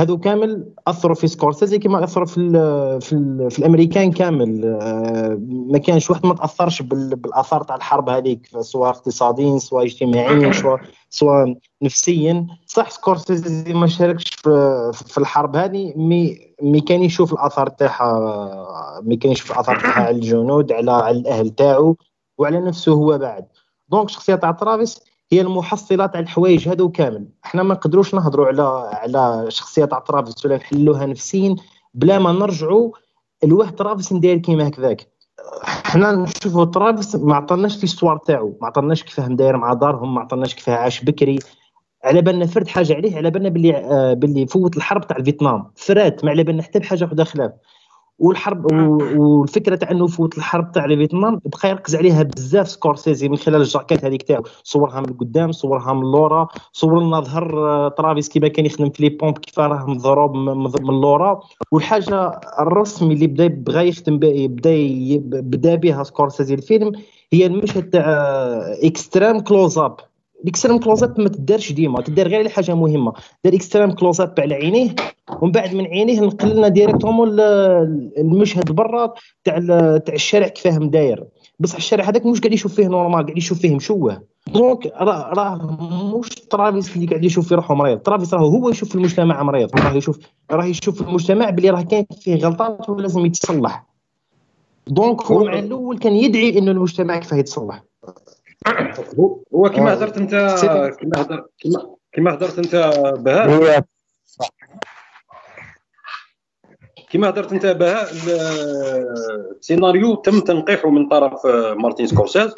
[0.00, 2.52] هذو كامل أثروا في سكورسيزي كما أثروا في ال
[3.00, 4.64] في, ال في الأمريكان كامل.
[4.64, 10.80] آه، ما كانش واحد ما تأثرش بالآثار تاع الحرب هذيك سواء اقتصاديا سواء اجتماعيا سواء
[11.10, 12.46] سواء نفسيا.
[12.66, 19.16] صح سكورسيزي ما شاركش في, في الحرب هذه مي mais كان يشوف الآثار تاعها مي
[19.16, 21.96] كان يشوف الآثار تاعها على الجنود على على الأهل تاعو
[22.38, 23.46] وعلى نفسه هو بعد.
[23.88, 27.28] donc الشخصيه تاع ترافيس هي المحصله تاع الحوايج هذو كامل.
[27.44, 31.56] إحنا ما نقدروش نهضروا على على شخصيه تاع ترافيس ولا نحلوها نفسيا
[31.94, 32.92] بلا ما نرجعوا
[33.44, 35.08] l'وا ترافيس ندير كيما هكذاك.
[35.64, 40.54] إحنا نشوفوا ترافيس ما عطلناش l'histoire تاعو ما عطلناش كيفاه مداير مع دارهم ما عطلناش
[40.54, 41.38] كيفاه عاش بكري.
[42.04, 45.70] على بالنا فرد حاجة عليه على بالنا باللي آه باللي فوت الحرب تاع فيتنام.
[45.76, 47.52] après ما على بالنا حتى بحاجة وحدة خلاف.
[48.20, 53.60] والحرب والفكرة تاع إنه فوت الحرب تاع فيتنام بقى يركز عليها بزاف سكورسيزي من خلال
[53.60, 54.42] الجاكيت هذيك تاعو.
[54.64, 59.02] صورها من القدام صورها من اللورا صور لنا ظهر آه، ترافيس كيما كان يخدم في
[59.02, 61.40] les pompes كيف راه مضروب من اللورا
[61.72, 64.76] والحاجة الرسمي اللي بدا بغى يخدم بدا
[65.40, 66.92] بدا بها سكورسيزي الفيلم
[67.32, 68.02] هي المشهد تاع
[68.84, 69.96] extreme close up
[70.44, 73.12] ال extreme close up ما تدارش ديما تدار غير على حاجة مهمه
[73.44, 74.94] دار extreme close up على عينيه
[75.42, 77.40] ومن بعد من عينيه نقل لنا directement
[78.18, 79.14] المشهد برا
[79.44, 79.58] تاع
[79.98, 81.24] تاع الشارع كيفاه مداير
[81.60, 84.22] بصح الشارع هذاك مش قاعد يشوف فيه normal قاعد يشوف فيه مشوه
[84.54, 85.78] donc راه راه
[86.18, 89.76] مش ترافيس اللي قاعد يشوف في روحه مريض ترافيس راه هو يشوف في المجتمع مريض
[89.76, 90.18] راه يشوف
[90.50, 93.86] راه يشوف في المجتمع بلي راه كاين فيه غلطات ولازم يتصلح
[94.86, 97.84] donc هو مع الأول كان يدعي انه المجتمع كيفاه يتصلح
[99.54, 100.30] هو كما هضرت انت
[101.00, 101.50] كما هضرت
[102.12, 103.84] كما هضرت انت بهاء.
[107.10, 108.06] كما هضرت انت بها
[109.56, 111.46] السيناريو تم تنقيحه من طرف
[111.76, 112.54] مارتين سكورسيزي.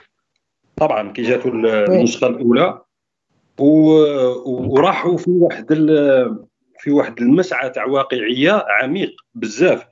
[0.77, 2.83] طبعا كي جاتو النسخة الأولى.
[3.59, 5.67] وراحوا في واحد
[6.79, 9.87] في واحد المسعى تاع واقعية عميق بزاف.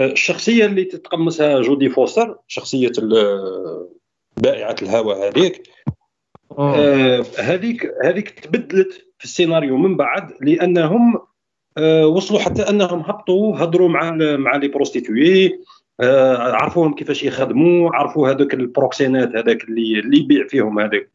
[0.00, 2.92] الشخصية اللي تتقمصها جودي فوستر شخصية
[4.38, 5.62] بائعة الهوى هذيك.
[6.58, 11.18] آه، هذيك هذيك تبدلت في السيناريو من بعد لأنهم
[11.78, 15.60] آه، وصلوا حتى أنهم هبطوا هضروا مع مع les prostituées.
[16.00, 21.10] آه، عرفوهم كيفاش يخدموا عرفوا هذوك ال proxénètes هذاك اللي اللي يبيع فيهم هذاك.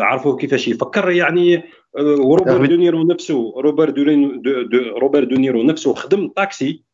[0.00, 1.62] عرفوه كيفاش يفكر يعني
[1.98, 4.42] وروبرت دونيرو نفسه روبرت دونيرو
[4.98, 6.84] روبرت دونيرو نفسه خدم طاكسي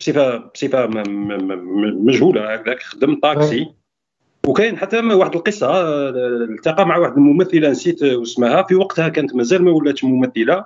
[0.00, 3.79] بصفه بصفة مجهولة هكذاك خدم طاكسي.
[4.46, 5.68] وكاين حتى واحد القصة
[6.08, 10.64] التقى مع واحد الممثلة نسيت اسمها في وقتها كانت مازال ما ولاتش ممثلة.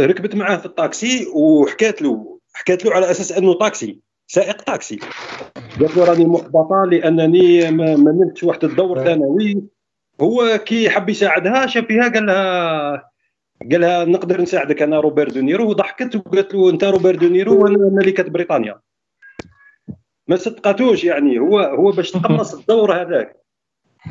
[0.00, 4.98] ركبت معاه في الطاكسي وحكات له حكات له على أساس أنه طاكسي سائق طاكسي.
[5.80, 9.62] قالت له راني محبطة لأنني ما نلتش واحد الدور ثانوي.
[10.20, 12.92] هو كي حب يساعدها شاف فيها قال لها
[13.70, 18.22] قال لها نقدر نساعدك أنا روبرت دونيرو وضحكت وقالت له أنت روبرت دونيرو وأنا ملكة
[18.22, 18.80] بريطانيا.
[20.32, 21.38] ما صدقاتوش يعني.
[21.38, 23.36] هو هو باش تقمص الدور هذاك.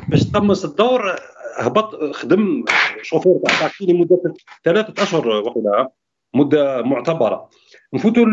[0.08, 1.16] باش تقمص الدور
[1.58, 2.64] هبط خدم
[3.02, 5.88] شوفير تاع تاكسي لمدة ثلاثة أشهر وقيلا
[6.34, 7.48] مدة معتبرة.
[7.94, 8.24] نفوتوا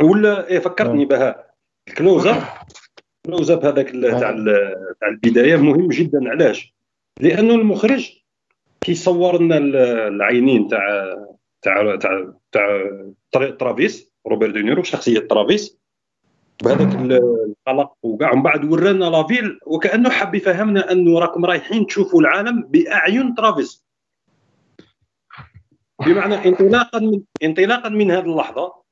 [0.00, 1.46] ولا إيه فكرتني بها.
[1.88, 2.42] ال close up
[3.26, 4.18] close up هذاك تاع
[5.00, 6.30] تاع البداية مهم جدا.
[6.30, 6.74] علاش؟
[7.20, 8.22] لأنه المخرج
[8.80, 9.58] كيصور لنا
[10.08, 11.14] العينين تاع
[11.62, 15.81] تاع تاع تاع ترافيس روبرت دونيرو شخصية ترافيس
[16.62, 17.92] بهذاك القلق.
[18.02, 23.34] وكاع من بعد ورانا la ville وكأنه حب يفهمنا أنه راكم رايحين تشوفوا العالم بأعين
[23.34, 23.84] ترافيس.
[26.06, 28.82] بمعنى انطلاقا من انطلاقا من هذه اللحظة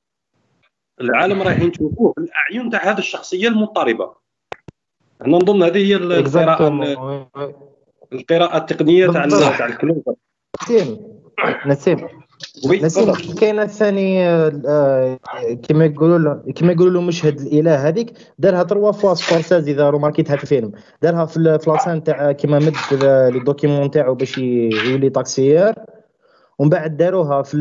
[1.01, 4.15] العالم رايحين تشوفوه بالأعين تاع هذه الشخصية المضطربة.
[5.27, 7.31] أنا نظن هذه هي القراءة
[8.13, 10.15] القراءة التقنية تاع تاع ال close up.
[10.63, 10.99] نسيم.
[11.67, 12.09] نسيم.
[13.41, 15.19] كاينة ثاني آه،
[15.69, 20.43] كما يقولوا كما يقولوا له مشهد الإله هذيك دارها trois fois سكورسيزي إذا ماركيتها في
[20.43, 20.73] الفيلم.
[21.03, 22.75] دارها في la scène تاع كما مد
[23.33, 25.75] les documents تاعو باش يولي taxieur
[26.59, 27.57] ومن بعد داروها في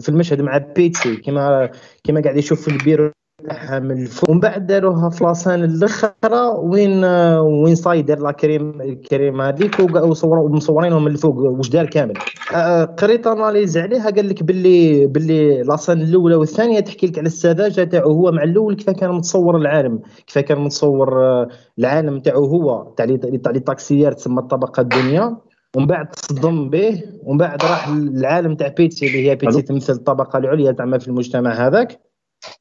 [0.00, 1.70] في المشهد مع بيتسي كما
[2.04, 3.12] كما قاعد يشوف في البيرو
[3.48, 6.12] تاعها من الفوق ومن بعد داروها في la scène الأخرى.
[6.58, 7.04] وين
[7.40, 11.36] وين صايدر le crime ال crime هذيك وصوروا مصورينهم من الفوق.
[11.36, 12.14] واش دار كامل.
[12.98, 17.84] قريت analyse عليها قال لك باللي باللي la scène الأولى والثانية تحكي لك على السذاجة
[17.84, 20.00] تاعو هو مع الأول كيف كان متصور العالم.
[20.26, 21.18] كيف كان متصور
[21.78, 22.94] العالم تاعو هو.
[22.96, 23.06] تاع
[23.42, 25.36] تاع لي طاكسيير تسمى الطبقة الدنيا.
[25.76, 27.02] ومن بعد تصدم به.
[27.22, 31.50] ومن بعد راح للعالم تاع بيتسي اللي هي بيتسي تمثل الطبقة العليا تاع في المجتمع
[31.50, 32.00] هذاك.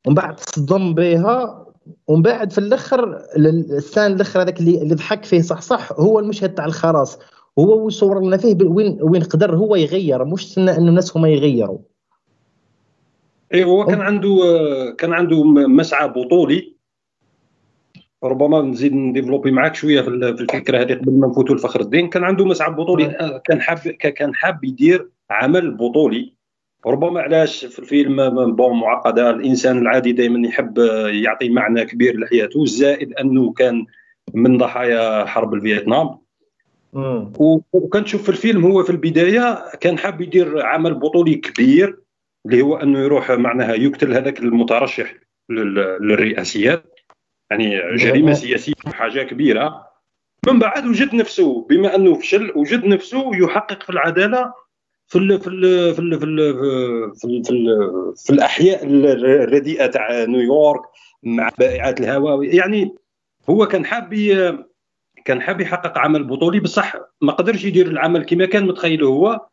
[0.06, 1.66] ومن بعد تصدم بها
[2.08, 6.54] ومن بعد في الأخر الثاني الأخر هذاك اللي اللي ضحك فيه صح صح هو المشهد
[6.54, 7.20] تاع الخلاص
[7.60, 10.26] هو وصور لنا فيه وين وين قدر هو يغير.
[10.26, 11.80] مش سنة إنه الناس هما يغيروا.
[13.54, 14.38] اي هو كان عنده
[14.98, 16.74] كان عنده مسعى بطولي.
[18.24, 22.10] ربما نزيد نديفلوبي معاك شوية في الفكرة هذه قبل ما نفوتوا لفخر الدين.
[22.10, 23.42] كان عنده مسعى بطولي.
[23.46, 26.34] كان حاب كان حاب يدير عمل بطولي.
[26.86, 30.78] ربما علاش في الفيلم bon معقدة؟ الإنسان العادي دائما يحب
[31.24, 33.86] يعطي معنى كبير لحياته زائد أنه كان
[34.34, 36.18] من ضحايا حرب الفيتنام.
[37.74, 42.00] وكان تشوف في الفيلم هو في البداية كان حاب يدير عمل بطولي كبير
[42.46, 45.14] اللي هو أنه يروح معناها يقتل هذاك المترشح
[45.50, 47.00] للرئاسيات.
[47.52, 49.88] يعني جريمة سياسية حاجة كبيرة.
[50.48, 54.54] من بعد وجد نفسه بما أنه فشل وجد نفسه يحقق في العدالة
[55.14, 59.86] في ال في ال في ال في ال في, ال في, ال في الأحياء الرديئة
[59.86, 60.82] تاع نيويورك
[61.24, 62.96] مع بائعات الهواء يعني
[63.50, 64.14] هو كان حاب
[65.26, 69.48] كان حاب يحقق عمل بطولي بصح ما قدرش يدير العمل كما كان متخيله هو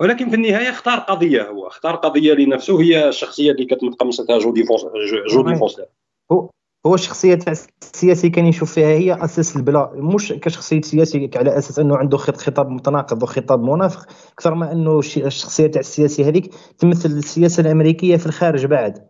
[0.00, 4.64] ولكن في النهاية اختار قضية هو اختار قضية لنفسه هي الشخصية اللي كانت متقمصتها جودي
[4.64, 4.90] فوستر
[5.28, 5.84] جودي فوستر
[6.32, 6.50] هو
[6.86, 9.90] هو الشخصيه تاع السياسي كان يشوف فيها هي أساس البلا.
[9.94, 14.06] مش كشخصية سياسي على أساس أنه عنده خطاب متناقض وخطاب منافق.
[14.32, 19.06] أكثر ما أنه الشخصية تاع السياسي هذيك تمثل السياسة الأمريكية في الخارج بعد.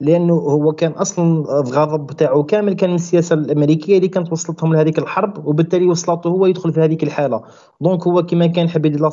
[0.00, 4.98] لأنه هو كان أصلا الغضب تاعو كامل كان من السياسة الأمريكية اللي كانت وصلتهم لهذيك
[4.98, 7.42] الحرب وبالتالي وصلته هو يدخل في هذيك الحالة.
[7.80, 9.06] donc هو كما كان حب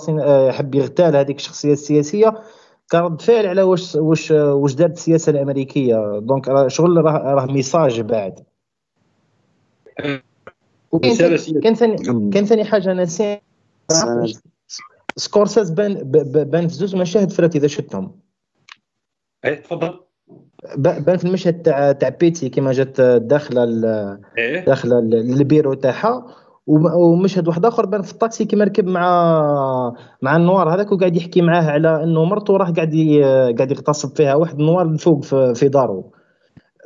[0.51, 2.33] حب يغتال هذيك الشخصية السياسية.
[2.91, 6.19] كرد فعل على واش واش واش دارت السياسة الأمريكية.
[6.19, 8.39] donc شغل راه راه message بعد.
[11.63, 11.97] كان ثاني
[12.31, 13.05] كان ثاني حاجة أنا
[15.15, 15.93] سكورسيز بان
[16.31, 18.19] بان في زوج مشاهد فرات إذا شفتهم.
[19.45, 19.99] إيه تفضل.
[20.77, 24.65] بان في المشهد تاع تاع بيتسي كيما جات داخله ال- إيه.
[24.65, 26.35] داخله ال- للبيرو تاعها.
[26.67, 31.41] ومشهد واحد آخر بان في الطاكسي كيما ركب مع مع ال noir هذاك وقاعد يحكي
[31.41, 32.95] معاه على إنه مرته راه قاعد
[33.57, 36.11] قاعد يغتصب فيها واحد ال noir الفوق في, في داره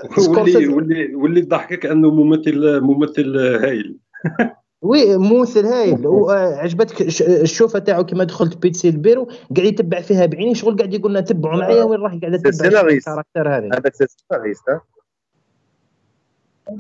[0.28, 0.68] واللي.
[0.68, 3.98] واللي واللي ضحكك أنه ممثل ممثل هايل
[4.82, 10.78] oui ممثل هايل وعجبتك الشوفة تاعو كيما دخلت بيتسي البيرو قاعد يتبع فيها بعيني شغل
[10.78, 13.08] قاعد يقول لنا تبعوا معايا وين راح قاعد السيناريست.
[13.08, 14.64] ال caractère هذه هذاك c'est scénariste؟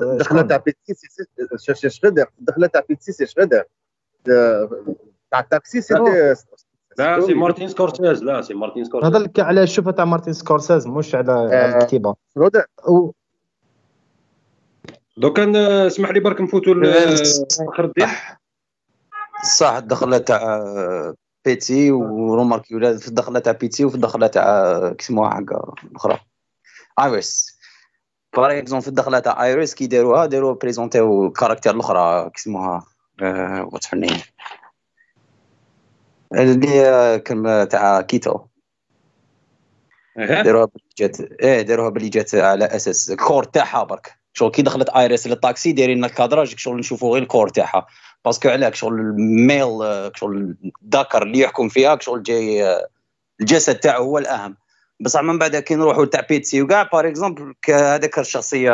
[0.01, 1.07] الدخله تاع بيتسي سي
[1.57, 3.63] سي- سي شغدر الدخله تاع بيتسي سي شغدر
[5.31, 5.93] تاع التاكسي سي
[6.97, 7.21] لا.
[7.21, 8.23] سي مارتين سكورسيز.
[8.23, 9.09] لا سي مارتين سكورسيز.
[9.09, 11.77] هذا لك على الشوفه تاع مارتن سكورسيز مش على آه.
[11.77, 12.15] الكتيبة.
[15.17, 17.15] دوكا اسمح لي برك نفوتوا ل-
[17.67, 18.07] فخر الدين
[19.57, 19.69] صح.
[19.75, 21.13] الدخله تاع
[21.45, 25.39] بيتي وروماركي ولا في الدخله تاع بيتي وفي الدخله تاع كيسموها حق
[25.85, 26.19] الاخرى
[26.99, 27.60] ايريس
[28.35, 32.85] par exemple في الدخلة تاع ايريس كي داروها داروا présenté و ال caractère الأخرى كيسموها
[33.21, 34.21] her name
[36.33, 38.39] اللي كلمة تاع كيتو.
[40.17, 44.13] داروها باللي جات إيه داروها باللي جات على أساس ال corps تاعها برك.
[44.33, 47.87] شغل كي دخلت ايريس للطاكسي دايرين لنا ال cadrage شغل نشوفوا غير ال corps تاعها.
[48.25, 52.87] parce que عليك شغل ال male شغل الذكر اللي يحكم فيها شغل جاي آه،
[53.41, 54.57] الجسد تاعو هو الأهم.
[55.01, 58.71] بصح من بعد كي نروحوا تاع بيتسي وكاع par exemple هذاك الشخصية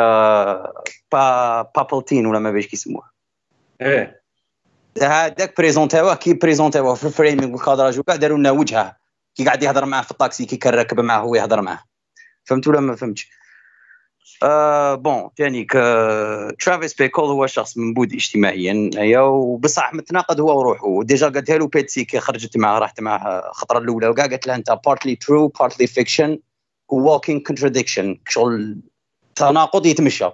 [1.12, 3.10] با بالانتين ولا ما بيش كيسموها
[3.80, 4.22] إيه.
[5.02, 8.96] هذاك présenté وه كي présenté وه في ال framing وال cadrage وكاع داروا لنا وجهة.
[9.34, 11.82] كي قاعد يهضر معاه في الطاكسي كي كان راكب معاه هو يهضر معاه.
[12.44, 13.30] فهمت ولا ما فهمتش؟
[14.94, 15.64] bon ثاني
[16.60, 21.02] ترافيس بيكل هو شخص منبوذ اجتماعيا ايا وبصح متناقض هو وروحه.
[21.02, 24.78] déjà قالتها له بيتسي كي خرجت معاه راحت معاه الخطرة الأولى وكاع قالت له أنت
[24.86, 26.38] partly true partly fiction
[26.92, 28.80] walking contradiction شغل
[29.34, 30.30] تناقض يتمشى.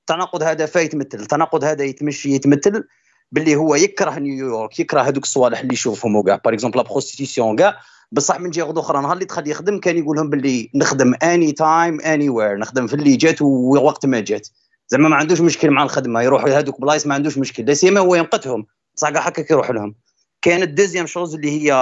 [0.00, 2.84] التناقض هذا فا يتمثل التناقض هذا يتمشي يتمثل.
[3.32, 6.36] باللي هو يكره نيويورك يكره هذوك الصوالح اللي يشوفهم وكاع.
[6.44, 7.80] par exemple la prostitution كاع
[8.12, 12.58] بصح من جهة أخرى نهار اللي دخل يخدم كان يقول لهم باللي نخدم anytime anywhere
[12.58, 14.48] نخدم في اللي جات ووقت ما جات.
[14.88, 16.22] زعما ما عندوش مشكل مع الخدمة.
[16.22, 17.64] يروحوا لهذوك بلايص ما عندوش مشكل.
[17.64, 18.66] لا سيما هو ينقذهم
[18.96, 19.94] بصح كاع هكاك يروح لهم.
[20.42, 21.72] كانت deuxième chose اللي هي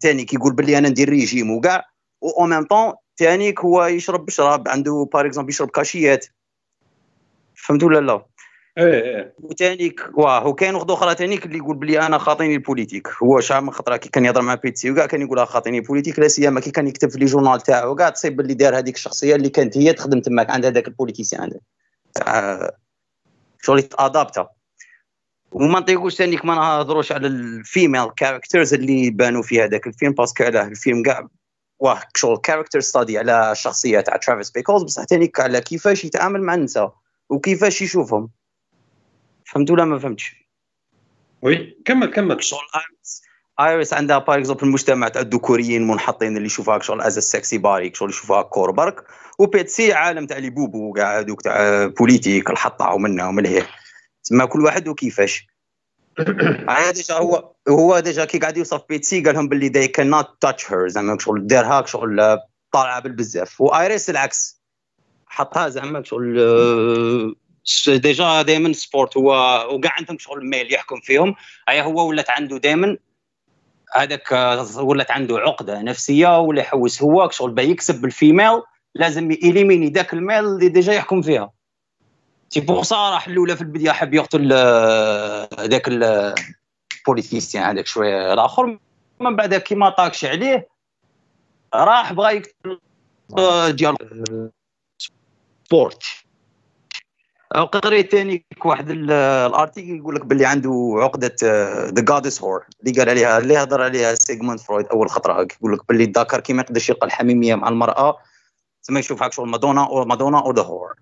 [0.00, 1.84] تاني كيقول باللي أنا ندير ريجيم وكاع.
[2.20, 6.26] و même temps تانيك هو يشرب بشراب عنده par exemple يشرب كاشيات.
[7.54, 8.26] فهمت ولا لا؟
[8.78, 9.34] إيه إيه.
[9.38, 13.08] وتانيك واه وكاين واحد أخرى تانيك اللي يقول بلي أنا خاطيني ال politique.
[13.22, 16.18] هو شحال من خطره كي كان يهضر مع بيتسي وكاع كان يقول خاطيني ال politique
[16.18, 19.34] لا سيما كي كان يكتب في le journal تاعو كاع تصيب باللي دار هذيك الشخصية
[19.34, 21.60] اللي كانت هي تخدم تماك عند هذاك ال politicien عنده
[22.14, 22.70] تاع
[23.62, 24.48] شغل يت adapta
[25.52, 30.32] وما نطيقوش تانيك ما نهضروش على ال female characters اللي بانوا في هذاك الفيلم parce
[30.32, 31.28] que علاه الفيلم كاع
[31.78, 36.54] واه شغل character study على الشخصيه تاع ترافيس بيكل بصح تانيك على كيفاش يتعامل مع
[36.54, 36.94] النساء
[37.30, 38.30] وكيفاش يشوفهم.
[39.44, 40.36] فهمت ولا ما فهمتش.
[41.42, 42.44] oui كمل كمل.
[42.44, 43.22] شغل آيريس.
[43.60, 48.10] آيريس عندها par exemple المجتمع تاع الذكوريين منحطين اللي يشوفوها شغل as sexy body شغل
[48.10, 49.04] يشوفوها corps برك.
[49.38, 53.62] وبيتسي عالم تاع les bobos كاع هذوك تاع politique الحطة ومنها ومن هي.
[54.24, 55.46] تسمى كل واحد وكيفاش.
[56.70, 60.64] هذا déjà هو هو déjà كي قاعد يوصف بيتسي قال لهم باللي they cannot touch
[60.64, 62.38] her زعما شغل دارها شغل
[62.72, 63.60] طالعة بالبزاف.
[63.60, 64.64] وآيريس العكس.
[65.26, 67.43] حطها زعما شغل آه،
[67.88, 69.32] déjà دائما سبورت هو
[69.70, 71.34] وكاع عندهم شغل male يحكم فيهم.
[71.68, 72.96] اي هو ولات عنده دائما
[73.94, 78.62] هذاك آه، ولات عنده عقدة نفسية ولا يحوس هو شغل باه يكسب بال female
[78.94, 81.50] لازم ي éliminer ذاك ال male اللي déjà يحكم فيها.
[82.48, 88.32] c'est pour ça راح الأولى في البداية حب يقتل آه، ذاك ال politicien هذاك شوية.
[88.32, 88.78] الآخر
[89.20, 90.68] من بعد كي ما طاقش عليه
[91.74, 92.80] راح بغى يقتل
[93.38, 94.50] آه، ديال آه،
[95.64, 96.23] سبورت.
[97.52, 99.10] قريت ثاني واحد ال-
[99.50, 101.36] ال article يقول لك باللي عنده عقدة
[101.90, 105.46] the goddess whore اللي قال عليها اللي هضر عليها سيغموند فرويد أول خطرة.
[105.60, 108.18] يقول لك باللي الذكر كي ما يقدرش يلقى الحميميه مع المرأة.
[108.98, 110.94] يشوف هاك شغل مادونا أو مادونا أو the whore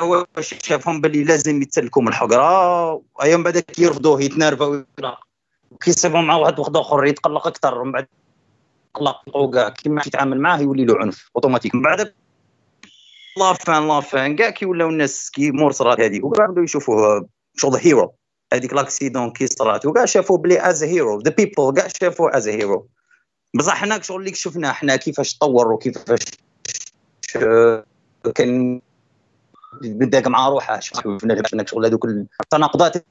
[0.00, 4.82] هو شافهم باللي لازم يتسلكوا من الحقره أيام من بعد كي يرفضوه يتنرفوا
[5.80, 5.90] كي
[6.22, 8.06] مع واحد واحد آخر يتقلق أكثر من بعد
[8.90, 9.36] يتقلق.
[9.36, 11.74] وكاع كي ما يتعامل معاه يولي له عنف أوتوماتيك.
[11.74, 12.14] من بعد
[13.36, 17.28] la fin la fin كاع كي ولاو الناس كي مور صرات هذه وكاع بداو يشوفوه
[17.56, 18.14] شغل hero.
[18.52, 22.88] هذيك l'accident كي صرات وكاع شافوه بلي as hero the people كاع شافوه as hero
[23.54, 26.20] بصح حنا شغل اللي شفنا حنا كيفاش تطور وكيفاش
[28.34, 28.80] كان
[29.82, 30.80] بدا مع روحه.
[30.80, 33.06] شفنا شغل هذوك التناقضات.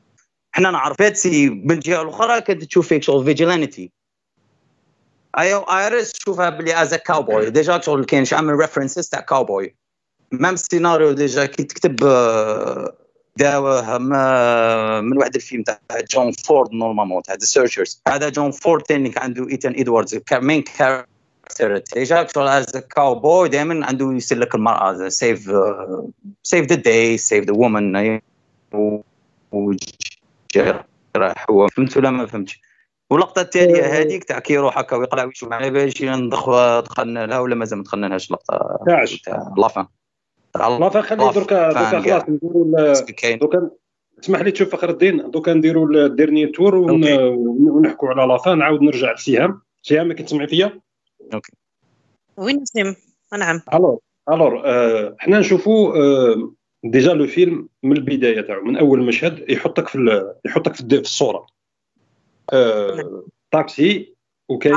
[0.52, 3.92] حنا نعرف بيتسي من الجهه الأخرى كانت تشوف فيك شغل vigilante
[5.38, 9.76] ايو أيريس تشوفها بلي as cowboy déjà شغل كاين عامل references تاع cowboy
[10.32, 12.94] même scénario déjà كي تكتب آه،
[13.38, 13.98] داوه
[15.02, 15.80] من واحد الفيلم تاع
[16.12, 21.78] جون فورد normalement تاع The Searchers هذا جون فورد ثاني عنده ايتان ادواردز main character
[21.94, 25.52] déjà شغل as cowboy دائما عنده يسلك المرأة save
[26.44, 28.20] save the day save the woman
[31.16, 32.62] راح هو فهمت ولا ما فهمتش؟
[33.10, 34.02] واللقطة التالية آه.
[34.02, 37.84] هذيك تاع كي يروح هكا ويقلع ويشوف على باليش ندخ دخلنا لها ولا مازال ما
[37.84, 38.80] دخلناش اللقطة؟
[39.26, 39.86] تاع la fin
[40.56, 42.94] la fin خلي دركا دركا خلاص نديروا
[43.36, 43.70] دركا
[44.24, 45.32] اسمح لي تشوف فخر الدين.
[45.32, 50.48] دوكا نديروا ال dernier tour ونحكوا على la fin نعاود نرجع لسهام سهام كنت تسمعي
[50.48, 50.80] فيا؟
[51.34, 51.52] OK.
[52.38, 52.96] وين نسيم؟
[53.40, 53.62] نعم.
[53.74, 54.00] الور
[54.30, 56.52] الور آه، حنا نشوفوا آه،
[56.84, 61.48] déjà le film من البداية تاعو من أول مشهد يحطك في يحطك في الصورة.
[62.54, 64.16] آه طاكسي
[64.50, 64.76] وكاين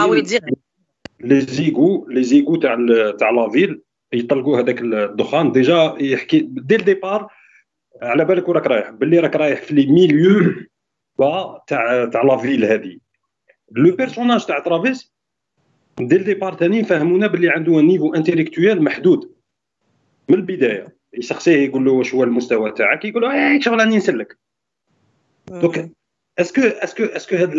[1.21, 2.77] les égouts les égouts تاع
[3.18, 3.83] تاع la ville
[4.15, 5.53] يطلقوا هذاك الدخان.
[5.53, 7.29] déjà يحكي dès le départ
[8.03, 8.91] على بالك وراك رايح.
[8.91, 10.55] باللي راك رايح في les milieux
[11.19, 12.99] bas تاع تاع la ville هذه.
[13.73, 15.15] le personnage تاع ترافيس
[15.99, 19.35] dès le départ ثاني فهمونا باللي عنده niveau intellectuel محدود.
[20.29, 20.97] من البداية.
[21.15, 24.39] يسقسيه يقول له واش هو المستوى تاعك؟ يقول له إيه شغل راني نسلك.
[25.49, 25.91] donc
[26.39, 27.51] est-ce que est-ce que est-ce que هاد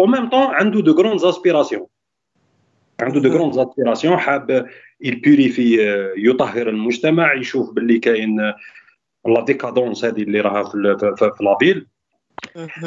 [0.00, 1.86] au même temps عنده de grandes aspirations
[3.00, 4.66] عنده de grandes aspirations حاب
[5.00, 5.78] ي purifier
[6.16, 8.52] يطهر المجتمع يشوف باللي كاين
[9.26, 11.86] la décadence هذه اللي راها في في la ville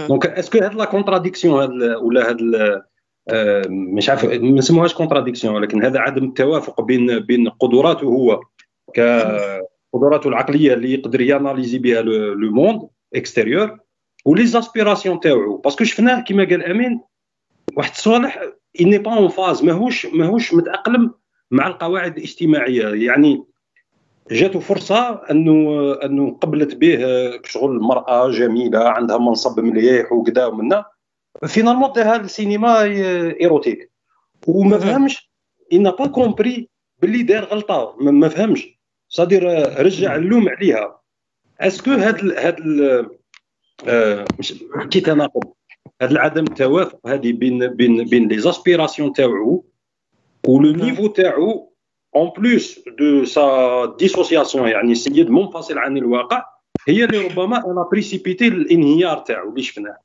[0.07, 2.37] donc est-ce que هاد la contradiction هاد ولا هاد
[3.69, 8.41] مش عارف ما نسموهاش contradiction ولكن هذا عدم التوافق بين بين قدراته هو
[8.93, 13.79] كقدراته العقلية اللي يقدر ي analyser بها le monde extérieur
[14.25, 15.57] و les aspirations تاعو.
[15.57, 17.01] parce que شفناه كما قال أمين
[17.75, 18.41] واحد الصوالح
[18.81, 21.13] il n'est pas en phase ماهوش ماهوش متأقلم
[21.51, 23.05] مع القواعد الاجتماعية.
[23.05, 23.43] يعني
[24.31, 26.99] جاته فرصة انه أنه قبلت به
[27.45, 30.85] شغل المراه جميلة عندها منصب مليح وكذا ومنا.
[31.47, 32.83] finalement دارها السينما
[33.41, 33.91] érotique.
[34.47, 35.31] وما فهمش
[35.73, 36.69] il n'a pas compris
[37.01, 37.95] باللي دار غلطة.
[37.99, 38.79] ما فهمش.
[39.09, 39.43] c'est-à-dire
[39.85, 41.01] رجع اللوم عليها.
[41.59, 42.55] est-ce que هاد هاد
[43.87, 44.25] آه،
[44.91, 45.53] كي تناقض.
[46.01, 49.65] هذا عدم التوافق هذه بين بين بين les aspirations تاعو
[50.47, 51.73] و le niveau تاعو
[52.15, 56.45] en plus de sa dissociation يعني السيد منفصل عن الواقع
[56.87, 59.97] هي اللي ربما أنا précipité الانهيار تاعو اللي شفناه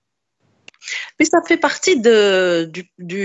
[1.18, 3.24] Mais ça fait partie de, du, du,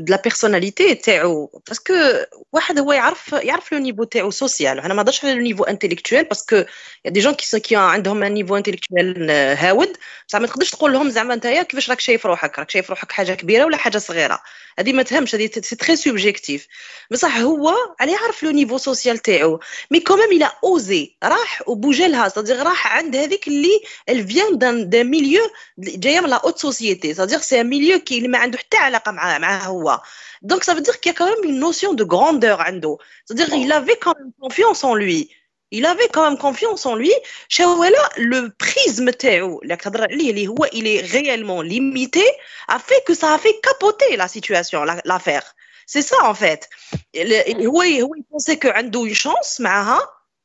[0.00, 4.94] de la personnalité تاعو parce que واحد هو يعرف يعرف le niveau تاعو social أنا
[4.94, 6.56] ما هضرش على le niveau intellectuel parce que
[7.04, 9.96] y a des gens qui qui عندهم un niveau intellectuel هاود.
[10.28, 13.32] بصح ما تقدرش تقول لهم زعما نتايا كيفاش راك شايف روحك؟ راك شايف روحك حاجة
[13.34, 14.40] كبيرة ولا حاجة صغيرة؟
[14.78, 16.66] هذه ما تهمش هذه c'est très subjectif
[17.10, 19.60] بصح هو على يعرف le niveau social تاعو
[19.90, 22.28] mais quand même il a osé راح وبوجا لها.
[22.28, 25.42] c'est-à-dire راح عند هذيك اللي elle vient d'un d'un milieu
[25.78, 27.14] جاية من la haute société société.
[27.14, 30.02] C'est-à-dire que c'est un milieu qui n'a pas
[30.42, 32.98] Donc ça veut dire qu'il y a quand même une notion de grandeur عنده.
[33.24, 35.30] C'est-à-dire qu'il avait quand même confiance en lui.
[35.72, 37.12] Il avait quand même confiance en lui.
[37.48, 42.24] Chez le prisme Théo, il est réellement limité,
[42.66, 45.54] a fait que ça a fait capoter la situation, l'affaire.
[45.86, 46.68] C'est ça en fait.
[47.14, 50.00] Il pensait qu'il a une chance, mais hein,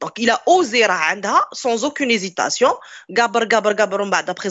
[0.05, 2.77] donc, il a osé Rahandha sans aucune hésitation.
[3.09, 4.49] Gabar, gabar, gabar, d'après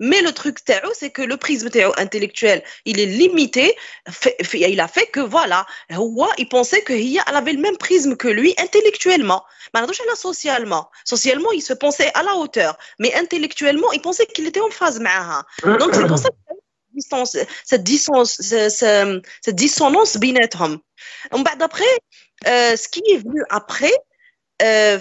[0.00, 0.58] Mais le truc,
[0.92, 3.74] c'est que le prisme intellectuel, il est limité.
[4.52, 5.66] Il a fait que, voilà,
[6.36, 9.46] il pensait qu'elle avait le même prisme que lui intellectuellement.
[10.14, 12.76] Socialement, socialement, il se pensait à la hauteur.
[12.98, 15.42] Mais intellectuellement, il pensait qu'il était en phase hein.
[15.78, 16.34] Donc, c'est pour ça que
[17.64, 18.72] cette, distance, cette,
[19.42, 20.18] cette dissonance.
[20.60, 20.80] Hein.
[21.58, 21.84] D'après,
[22.46, 23.92] euh, ce qui est venu après,
[24.62, 24.98] euh,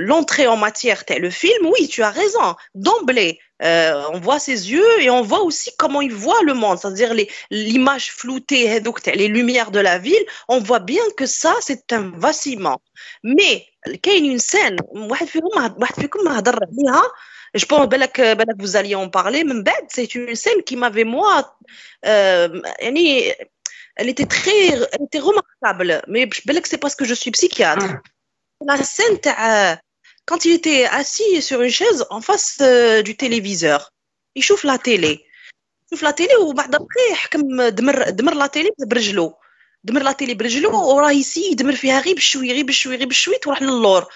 [0.00, 2.54] l'entrée en matière, le film, oui, tu as raison.
[2.74, 6.78] D'emblée, euh, on voit ses yeux et on voit aussi comment il voit le monde,
[6.78, 7.14] c'est-à-dire
[7.50, 8.80] l'image floutée,
[9.14, 10.24] les lumières de la ville.
[10.48, 12.80] On voit bien que ça, c'est un vacillement.
[13.22, 14.76] Mais, a une scène,
[17.54, 19.44] je pense que vous alliez en parler,
[19.88, 21.56] c'est une scène qui m'avait, moi,
[22.04, 22.60] euh,
[23.95, 27.87] elle était très elle était remarquable mais je c'est parce que je suis psychiatre
[28.65, 29.17] la scène
[30.25, 33.91] quand il était assis sur une chaise en face euh, du téléviseur
[34.35, 35.25] il chauffe la télé
[35.83, 39.33] il chauffe la télé وبعد après حكم دمر دمر لا تيلي برجلو
[39.83, 43.61] دمر لا تيلي برجلو وراه يسي يدمر فيها غير بشوي غير بشوي غير بشوي تروح
[43.61, 44.07] للور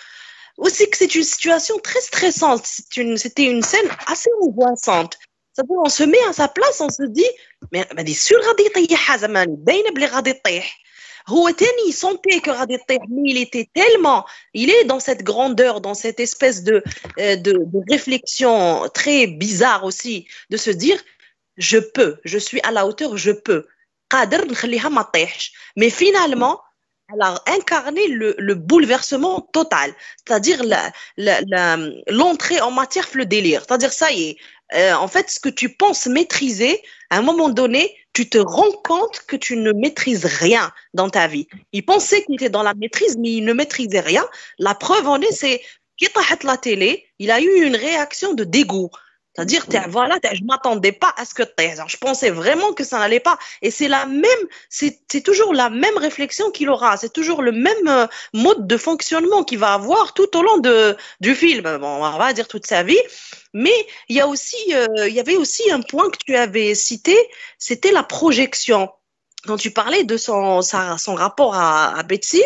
[0.58, 3.18] aussi que c'est une situation très stressante c'était une,
[3.56, 5.29] une scène assez angoissante c'est-à-dire
[5.70, 7.32] on se met à sa place on se dit
[7.72, 10.80] mais ماني سور غادي يطيحها زعما باينه بلي غادي تطيح
[11.28, 15.24] هو تاني il sentait que غادي تطيح mais il était tellement il est dans cette
[15.24, 16.84] grandeur dans cette espèce de
[17.20, 21.00] euh, de, de réflexion très bizarre aussi de se dire
[21.58, 23.64] je peux je suis à la hauteur je peux
[24.10, 26.60] قادر نخليها ما تطيحش mais finalement
[27.14, 29.94] elle a incarné le, le bouleversement total,
[30.26, 33.62] c'est-à-dire l'entrée la, la, en matière le délire.
[33.62, 34.38] C'est-à-dire, ça y est,
[34.75, 38.73] euh, en fait, ce que tu penses maîtriser, à un moment donné, tu te rends
[38.85, 41.49] compte que tu ne maîtrises rien dans ta vie.
[41.73, 44.25] Il pensait qu'il était dans la maîtrise, mais il ne maîtrisait rien.
[44.59, 45.61] La preuve en est, c'est
[45.97, 46.09] qu'il
[46.45, 48.91] la télé, il a eu une réaction de dégoût.
[49.35, 53.39] C'est-à-dire, voilà, je m'attendais pas à ce que je pensais vraiment que ça n'allait pas.
[53.63, 54.25] Et c'est la même,
[54.69, 56.97] c'est toujours la même réflexion qu'il aura.
[56.97, 60.97] C'est toujours le même euh, mode de fonctionnement qu'il va avoir tout au long de,
[61.21, 61.79] du film.
[61.79, 62.99] Bon, on va dire toute sa vie.
[63.55, 63.75] Mais
[64.09, 67.17] il y a aussi, euh, il y avait aussi un point que tu avais cité,
[67.59, 68.91] c'était la projection.
[69.47, 72.43] Quand tu parlais de son, sa, son rapport à, à Betsy,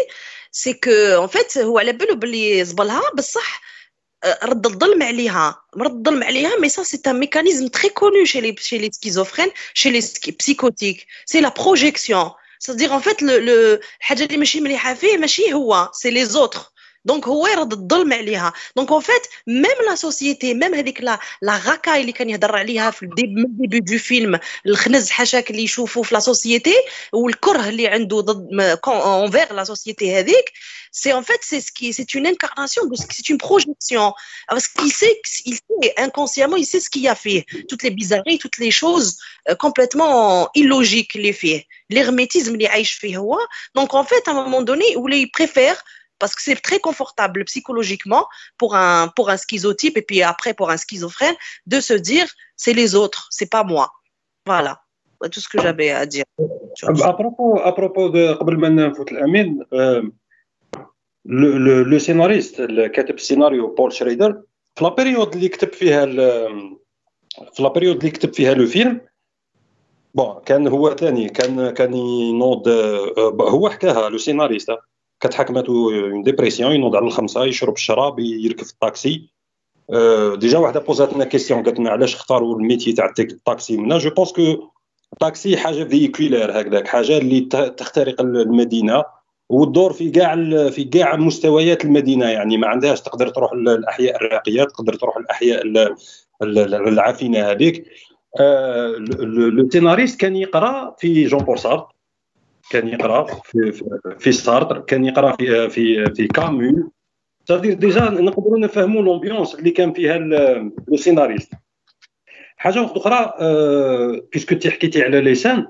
[0.52, 1.58] c'est que, en fait,
[4.24, 8.54] رد اللوم عليها رد اللوم عليها mais ça c'est un mécanisme très connu chez les
[8.62, 14.24] chez les schizophrènes chez les psychotiques c'est la projection c'est-à-dire en fait le le الحاجة
[14.24, 16.73] اللي ماشي مليحه فيه ماشي هو c'est les autres
[17.05, 21.57] دونك هو يرد الظلم عليها دونك اون فيت ميم لا سوسيتي ميم هذيك لا لا
[21.57, 26.19] غاكاي اللي كان يهضر عليها في الديبي دو فيلم الخنز حاشاك اللي يشوفوا في لا
[26.19, 26.75] سوسيتي
[27.13, 28.47] والكره اللي عنده ضد
[28.87, 30.53] اونفير لا سوسيتي هذيك
[30.91, 32.81] c'est en fait c'est ce qui c'est une incarnation
[33.17, 34.13] c'est une projection
[34.47, 38.39] parce qu'il sait il sait inconsciemment il sait ce qu'il a fait toutes les bizarreries
[38.39, 39.17] toutes les choses
[39.49, 43.37] euh, complètement illogiques les faits l'hermétisme اللي عايش فيه هو
[43.77, 45.83] donc en fait à un moment donné où il préfère
[46.19, 48.27] parce que c'est très confortable psychologiquement
[48.57, 52.27] pour un, pour un schizotype et puis après pour un schizophrène de se dire
[52.57, 53.91] c'est les autres, c'est pas moi.
[54.45, 54.81] Voilà,
[55.31, 56.25] tout ce que j'avais à dire.
[57.11, 58.23] À propos, à propos de
[61.25, 64.41] le, le, le scénariste كاتب السيناريو بول شريدر
[64.75, 66.05] في لا بيريود اللي كتب فيها
[67.53, 69.01] في لا بيريود اللي كتب فيها لو فيلم
[70.13, 72.67] بون كان هو ثاني كان كان ينوض
[73.41, 74.77] هو حكاها لو سيناريست
[75.24, 79.28] كتحكماتو une dépression ينوض على الخمسة يشرب الشراب يركب في الطاكسي
[80.34, 83.98] déjà وحدة بوزاتنا question قالت لنا علاش اختاروا ال métier تاع الطاكسي منا.
[83.98, 84.42] je pense que
[85.12, 87.40] الطاكسي حاجة véhiculaire هكذاك حاجة اللي
[87.76, 89.04] تخترق المدينة
[89.48, 90.34] والدور في كاع
[90.70, 92.26] في كاع مستويات المدينة.
[92.26, 95.62] يعني ما عندهاش تقدر تروح الأحياء الراقيه تقدر تروح الأحياء
[96.42, 97.84] العافنه هذيك.
[99.20, 101.86] le scénariste كان يقرأ في جون بول سارتر
[102.70, 103.82] كان يقرأ في
[104.18, 106.92] في سارتر كان يقرأ في في في كامو
[107.46, 110.18] c'est-à-dire déjà نقدروا نفهموا l'ambiance اللي كان فيها
[110.88, 111.52] le scénariste
[112.56, 113.34] حاجة أخرى
[114.32, 115.66] parce que انت حكيتي على la scène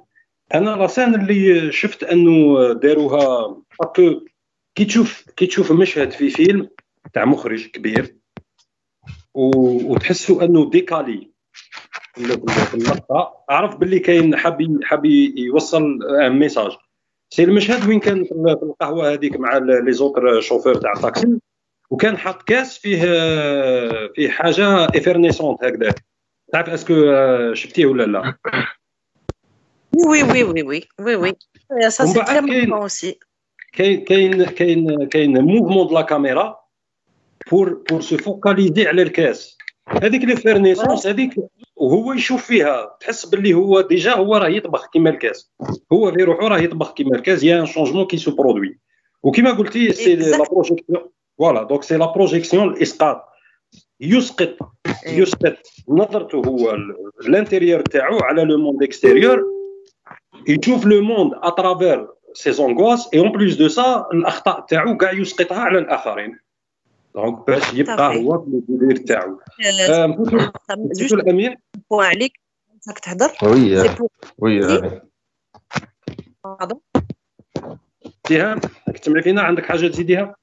[0.54, 3.56] أنا la scène اللي شفت أنه داروها
[4.74, 6.68] كي تشوف كي تشوف مشهد في فيلم
[7.12, 8.16] تاع مخرج كبير
[9.34, 11.30] وتحسوا أنه décalé
[12.14, 13.44] في اللقطة.
[13.50, 15.04] أعرف باللي كاين حاب حاب
[15.36, 15.98] يوصل
[16.30, 16.72] message
[17.34, 18.32] c'est المشهد وين كان في
[18.62, 21.38] القهوة هذيك مع les autres chauffeurs تاع الطاكسي؟
[21.90, 23.00] وكان حاط كاس فيه
[24.14, 25.94] فيه حاجة إفيرنيسونت هكذا.
[26.52, 26.94] تعرف est-ce que
[27.54, 28.34] شفتيه ولا لا؟
[30.06, 31.34] oui oui oui oui oui oui
[31.90, 32.40] ça c'est très
[33.72, 36.60] كاين كاين كاين كاين mouvement de la caméra
[37.50, 39.58] pour pour se focaliser على الكاس.
[39.88, 41.34] هذيك l'effervescence هذيك
[41.76, 42.96] وهو يشوف فيها.
[43.00, 45.52] تحس باللي هو déjà هو راه يطبخ كيما الكاس.
[45.92, 47.42] هو في روحو راه يطبخ كيما الكاس.
[47.42, 48.78] y a un changement qui se produit
[49.22, 51.02] وكيما قلتي c'est la projection
[51.38, 53.24] voilà donc c'est la projection الاسقاط
[54.00, 54.56] يسقط.
[55.06, 55.56] يسقط.
[55.88, 56.76] نظرته هو
[57.20, 59.44] ال intérieur تاعو على le monde extérieur
[60.48, 65.12] يشوف le monde à travers ses angoisses et en plus de ça الأخطاء تاعو كاع
[65.12, 66.38] يسقطها على الآخرين.
[67.15, 69.39] دونك باش يبقى هو في الدير تاعو
[69.99, 71.55] نفوتو الامير
[71.91, 72.39] بوان عليك
[72.87, 73.95] راك تهضر وي
[74.37, 75.01] وي
[78.23, 78.61] تيهان
[79.01, 80.35] تسمعي فينا عندك حاجه تزيديها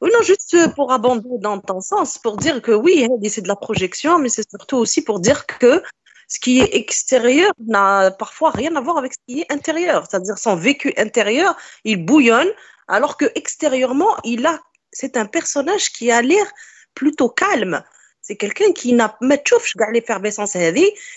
[0.00, 2.94] Oui, non, juste pour abonder dans ton sens, pour dire que oui,
[3.28, 5.82] c'est de la projection, mais c'est surtout aussi pour dire que
[6.28, 10.06] ce qui est extérieur n'a parfois rien à voir avec ce qui est intérieur.
[10.06, 12.50] C'est-à-dire son vécu intérieur, il bouillonne,
[12.86, 14.58] alors que extérieurement, il a
[14.92, 16.46] c'est un personnage qui a l'air
[16.94, 17.82] plutôt calme.
[18.20, 20.56] C'est quelqu'un qui n'a pas l'effervescence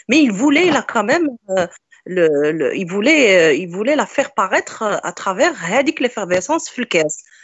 [0.09, 1.67] mais il voulait là quand même euh,
[2.05, 5.53] le, il voulait euh, il voulait la faire paraître euh, à travers
[5.99, 6.73] l'effervescence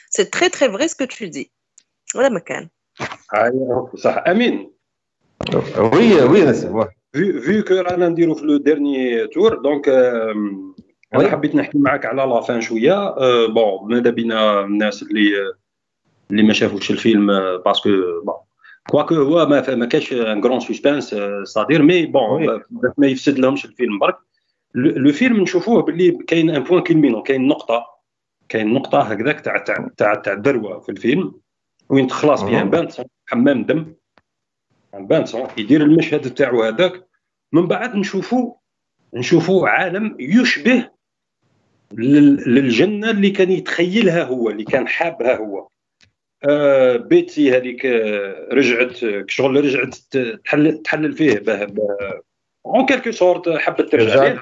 [0.10, 1.52] C'est très très vrai ce que tu dis.
[2.14, 2.30] Voilà
[4.26, 4.56] Amin.
[5.94, 6.42] Oui, oui,
[7.14, 9.90] في كو رانا نديرو في لو ديرني تور دونك
[11.14, 13.16] انا حبيت نحكي معاك على لا فان شويه
[13.48, 15.54] بون ماذا بينا الناس اللي
[16.33, 17.27] اللي ما شافوش الفيلم
[17.65, 17.91] parce que
[18.25, 18.35] bon
[18.91, 22.63] quoique هو ما ما كاش un grand suspense c'est-à-dire mais bon
[22.99, 24.19] ما يفسد لهمش الفيلم برك.
[24.75, 27.87] le film نشوفوه باللي كاين un point culminant كاين نقطة
[28.49, 31.35] كاين نقطة هكذاك تاع تاع تاع تاع الذروة في الفيلم.
[31.89, 32.89] وين تخلص فيها؟ بان
[33.27, 33.95] حمام دم.
[34.95, 35.25] بان
[35.59, 37.09] يدير المشهد تاعو هذاك.
[37.53, 38.55] من بعد نشوفوا
[39.15, 40.91] نشوفوا عالم يشبه
[41.93, 45.69] للجنة اللي كان يتخيلها هو اللي كان حابها هو.
[46.45, 49.95] آه Betsy هذيك آه، رجعت شغل رجعت
[50.45, 51.67] تحلل تحلل فيه به
[52.67, 54.37] en quelque sorte حبت ترجع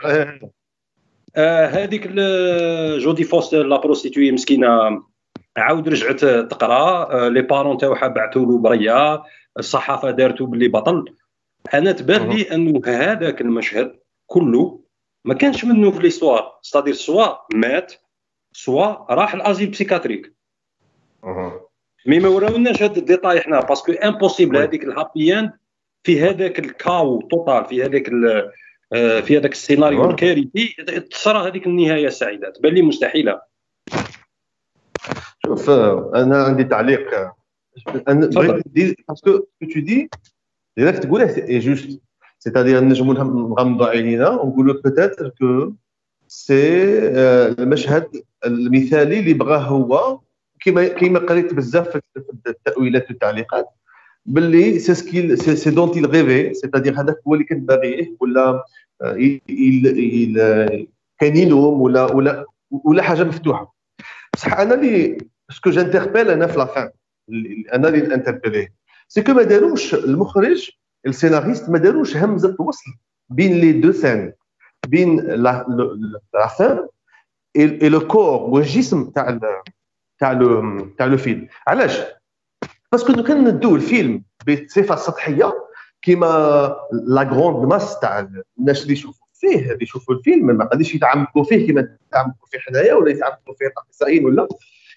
[1.37, 2.09] آه هذيك
[2.99, 5.03] جودي فوستر la prostituée مسكينة
[5.57, 7.13] عاود رجعت تقرا.
[7.13, 9.23] آه les parents تاعها بعثوا له بريه
[9.59, 11.05] الصحافة دارتو باللي بطل.
[11.75, 14.81] أنا تبان لي أنه هذاك المشهد كله
[15.25, 17.93] ما كانش منه في l'histoire c'est-à-dire soit مات
[18.53, 20.35] soit راح l'asile psychiatrique
[22.07, 25.53] mais ما وراوناش هاد ال détail حنا parce que impossible هذيك ال happy end
[26.03, 28.11] في هذاك ال chaos total في هذاك
[28.93, 30.75] آه، في هذاك السيناريو الكارثي
[31.11, 33.41] تصرى هذيك النهاية السعيده تبان لي مستحيلة.
[35.47, 37.33] شوف أنا عندي تعليق.
[38.09, 39.39] أنا بغيت ندير parce que
[39.75, 40.11] tout ce
[40.79, 42.01] اللي راك تقوله c'est juste
[42.39, 45.73] c'est-à-dire نجمو نغمضوا عينينا ونقولوا peut-être que
[46.29, 46.99] c'est
[47.59, 50.21] المشهد المثالي اللي بغاه هو
[50.61, 52.01] كما كما قريت بزاف في
[52.47, 53.69] التأويلات والتعليقات
[54.27, 58.65] باللي c'est ce qu'il c'est dont il rêvait c'est-à-dire هذاك هو اللي كان باغيه ولا
[61.19, 63.75] كان ينوم ولا ولا ولا حاجة مفتوحة.
[64.35, 65.19] بصح أنا اللي
[65.51, 66.91] ce que j'interpelle أنا في la fin
[67.75, 68.73] أنا اللي ن interpeller
[69.09, 70.71] ه c'est que ما داروش المخرج
[71.07, 72.91] السيناريست ما داروش همزة وصل
[73.29, 74.33] بين les deux scènes
[74.89, 75.67] بين la
[76.59, 76.89] fin
[77.57, 79.41] et le corps والجسم تاع
[80.21, 81.49] تاع le تاع le film.
[81.67, 82.01] علاش؟
[82.93, 85.53] parce que كان ندو الفيلم بصفة سطحية
[86.03, 86.27] كيما
[86.93, 90.47] la grande masse تاع الناس اللي يشوفوا فيه اللي يشوفوا الفيلم.
[90.47, 94.49] ما غاديش يتعمقوا فيه كيما يتعمقوا فيه حنايا ولا يتعمقوا فيه الاخصائيين ولا.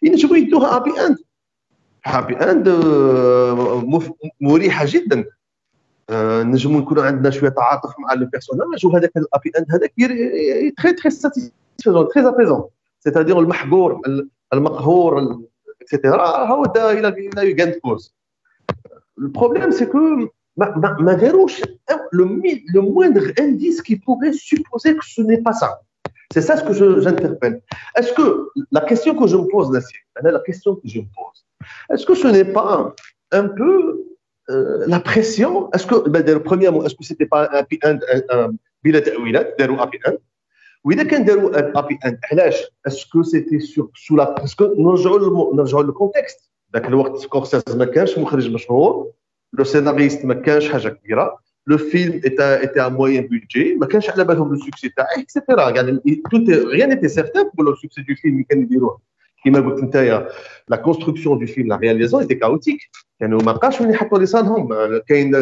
[0.03, 1.17] ينجموا يدوها happy end
[2.05, 2.69] happy end
[4.41, 5.25] مريحة جدا.
[6.43, 9.93] نجموا نكونوا عندنا شوية تعاطف مع le personnage وهذاك ال happy end هذاك
[10.77, 12.63] très très satisfaisant très apaisant
[12.99, 14.01] c'est-à-dire المحقور
[14.52, 15.40] المقهور
[15.82, 18.14] اكسيتيرا هو دا الى الى يغاند كوز
[19.18, 19.98] البروبليم سي كو
[20.56, 21.62] ما داروش
[22.12, 25.70] لو موindre indice qui pourrait supposer que ce n'est pas ça.
[26.32, 26.74] C'est ça ce que
[27.04, 27.56] j'interpelle.
[27.96, 28.26] Est-ce que
[28.72, 31.38] la question que je me pose, Nassir, la question que je me pose,
[31.90, 32.94] est-ce que ce n'est pas
[33.40, 33.76] un peu
[34.50, 37.98] euh, la pression Est-ce que, ben, premièrement, est-ce que c'était pas un happy end
[38.84, 40.18] بلا تاويلات داروا هابي اند
[40.85, 45.83] وإذا كان داروا happy end علاش est-ce que c'était sur cela parce que نرجعوا نرجعوا
[45.83, 46.51] لل contexte.
[46.73, 49.11] ذاك الوقت سكورسيز ما كانش مخرج مشهور
[49.53, 54.23] le scénariste ما كانش حاجة كبيرة le film était était moyen budget ما كانش على
[54.23, 56.37] بالهم le succès تاعه et cetera يعني tout
[56.69, 59.01] rien était certain pour le succès du film اللي كانوا يديروه.
[59.45, 60.27] كما قلت أنت
[60.67, 62.79] la construction du film la réalisation était chaotique
[63.19, 64.69] كانوا ما بقاش وين يحطوا لسانهم.
[65.07, 65.35] كاين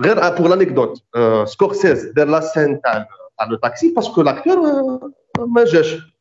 [0.00, 1.02] غير pour l'anecdote
[1.44, 4.58] سكورسيز دار la scène تاع تاع le taxi parce que l'acteur
[5.38, 6.14] ما جاش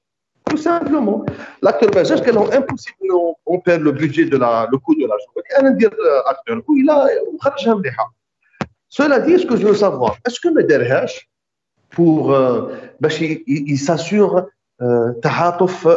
[0.50, 1.26] tout simplement.
[1.66, 3.10] L'acteur ما جاش قال لهم impossible
[3.48, 5.94] on perd le budget de la le coût de la journée أنا ندير
[6.26, 8.14] اكتور ويلا وخرجها مليحه
[8.90, 11.30] سولا دي اسكو جو سافوار اسكو ما دارهاش
[11.98, 14.50] بور باش يساسيور
[15.24, 15.88] تعاطف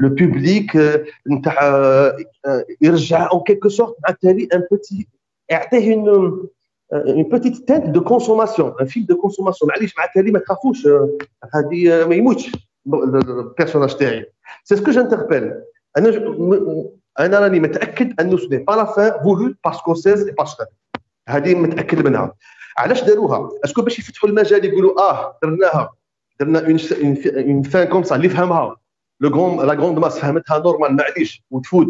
[0.00, 0.78] le public
[1.30, 1.58] نتاع
[2.80, 5.04] يرجع en quelque sorte مع التالي un petit
[5.50, 6.46] يعطيه une
[6.94, 9.66] une petite teinte de consommation un film de consommation.
[9.68, 10.88] معليش مع التالي ما تخافوش
[11.54, 12.52] هذه ما يموتش
[12.86, 14.26] ال personnage تاعي
[14.64, 15.52] c'est ce que j'interpelle
[15.98, 16.08] أنا
[17.20, 20.46] أنا راني متاكد انه c'est pas la fin voulue par سكورسيز et par
[21.28, 22.34] هذه متاكد منها
[22.78, 25.90] علاش داروها est-ce que باش يفتحوا المجال يقولوا آه درناها
[26.40, 28.76] درنا une fin comme ça اللي فهمها
[29.20, 31.88] le grand la grande masse فهمتها normal معليش وتفوت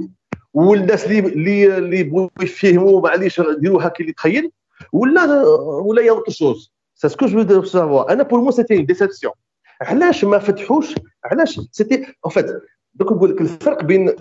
[0.55, 4.51] والناس اللي اللي اللي بغوا يفهموا معليش يديروها كي اللي تخيل
[4.93, 8.51] ولا ولا y a autre chose ça ce que je veux savoir أنا pour moi
[8.51, 9.33] c'était déception
[9.81, 10.95] علاش ما فتحوش
[11.25, 12.47] علاش سيتي ان فيت
[12.95, 14.15] دوك نقول لك الفرق بين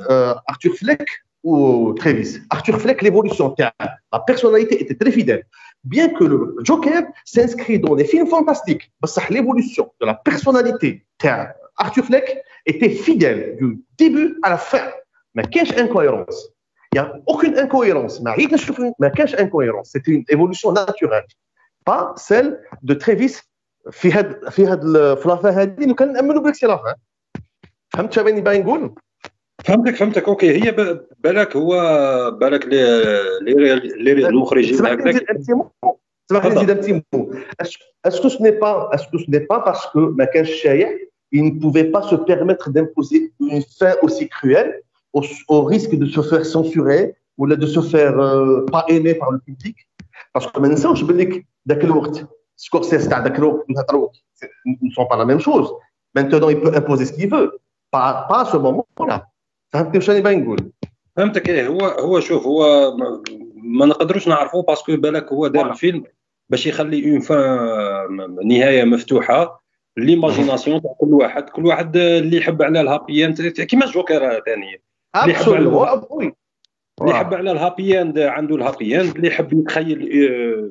[0.50, 1.06] ارتور فليك
[1.44, 2.40] ou Travis.
[2.50, 5.44] Arthur Fleck, l'évolution, la personnalité était très fidèle.
[5.84, 8.92] Bien que le Joker s'inscrit dans des films fantastiques,
[9.30, 11.06] l'évolution de la personnalité
[11.78, 14.86] Arthur Fleck était fidèle du début à la fin.
[15.36, 16.53] Mais quelle incohérence يا
[17.00, 21.24] اوكين انكويرونس ما عيد نشوف ما كانش انكويرونس سيتي اون ايفولوسيون ناتورال
[21.88, 23.42] pas celle de تريفيس
[23.92, 24.82] في هاد في هاد
[25.18, 26.96] في la fin هادي اللي كان نامنوا بلي c'est la fin
[27.90, 28.96] فهمت شنو باغي نقول
[29.66, 31.72] فهمتك فهمتك OK هي بالك هو
[32.32, 35.42] بالك لي لي المخرجين هكذاك
[36.30, 37.34] سمح لي نزيد un petit mot
[38.06, 40.98] est-ce que ce n'est pas est-ce que ce n'est pas parce que ما كانش شايع
[41.34, 44.82] il ne pouvait pas se permettre d'imposer une fin aussi cruelle
[45.14, 49.32] au, au, risque de se faire censurer ou de se faire euh, pas aimer par
[49.32, 49.76] le public.
[50.34, 54.10] Parce que ما ننساوش بالك ذاك الوقت سكورسيس تاع ذاك الوقت نهضروا
[54.66, 55.70] ne sont pas la même chose.
[56.16, 57.60] Maintenant il peut imposer ce qu'il veut.
[57.92, 59.34] Pas pas à ce moment là
[59.74, 60.72] فهمتني واش راني باغي نقول
[61.18, 61.50] فهمتك.
[61.50, 62.92] إيه هو هو شوف هو
[63.56, 66.04] ما نقدروش نعرفوا parce que بالك هو دار الفيلم
[66.50, 69.64] باش يخلي une fin نهاية مفتوحة.
[69.98, 71.50] l'imagination تاع كل واحد.
[71.50, 73.34] كل واحد اللي يحب على ال happy
[73.66, 74.82] كيما الجوكر ثاني
[75.16, 76.02] اللي يحب على
[77.02, 79.16] اللي يحب على ال happy end عنده ال happy end.
[79.16, 80.00] اللي يحب يتخيل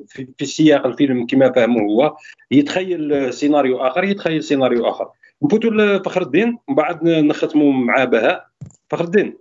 [0.07, 2.15] في, في سياق الفيلم كما فهمه هو
[2.51, 5.09] يتخيل سيناريو آخر يتخيل سيناريو آخر.
[5.41, 8.45] نفوتوا لفخر الدين ومن بعد نختموا مع بهاء.
[8.89, 9.37] فخر الدين.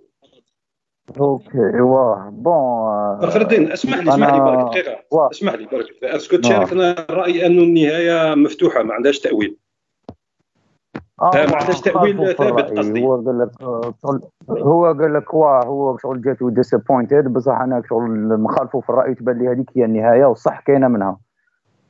[1.20, 5.02] OK واه bon فخر الدين اسمح لي اسمح لي برك دقيقة.
[5.12, 9.56] اسمح لي برك est-ce que تشاركنا الراي انه النهاية مفتوحة ما عندهاش تأويل.
[11.22, 13.06] آه ما عندهاش تأويل ثابت قصدي.
[13.06, 13.62] هو قال لك
[14.50, 19.38] هو قال لك واه هو شغل جاتو disappointed بصح أنا شغل مخالفه في الرأي تبان
[19.38, 21.18] لي هذيك هي النهاية وصح كاينة منها.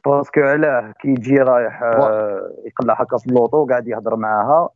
[0.07, 1.83] parce que علاه كي يجي رايح
[2.67, 4.69] يقلع هكا في l'auto قاعد يهضر معاها.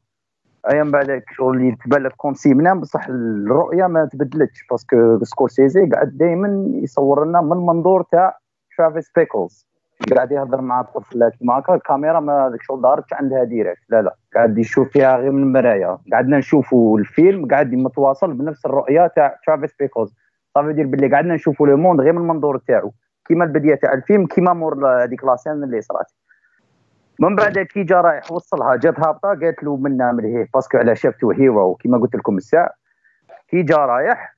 [0.72, 4.66] أيا من بعد شغل اللي تبان لك comme si منام بصح الرؤية ما تبدلتش.
[4.70, 8.38] parce que سكورسيزي قاعد دائما يصور لنا من منظور تاع
[8.78, 9.66] ترافيس بيكلز
[10.14, 14.16] قاعد يهضر مع الطفل كيما هكا الكاميرا ما داك الشغل دارتش عندها direct لا لا.
[14.34, 19.74] قاعد يشوف فيها غير من المرايه قعدنا نشوفوا الفيلم قاعد متواصل بنفس الرؤية تاع ترافيس
[19.78, 20.14] بيكلز
[20.54, 22.92] ça veut dire باللي قعدنا نشوفوا le monde غير من المنظور تاعو.
[23.24, 26.12] كيما البدايه تاع الفيلم كيما مور هذيك la scène اللي صرات.
[27.20, 30.78] من بعد كي جا رايح وصلها جات هابطة قالت له منا من هي parce que
[30.78, 32.70] على شافته hero كيما قلت لكم الساعة.
[33.48, 34.35] كي جا رايح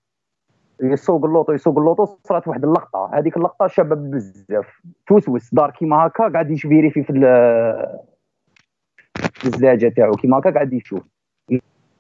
[0.82, 3.10] يسوق l'auto يسوق l'auto صرات واحد اللقطة.
[3.12, 4.80] هذيك اللقطة شابة بزاف.
[5.06, 7.12] توسوس دار كيما هكا قاعد يشفيري في
[9.44, 10.12] الزلاجة تاعو.
[10.12, 11.02] كيما هكا قاعد يشوف.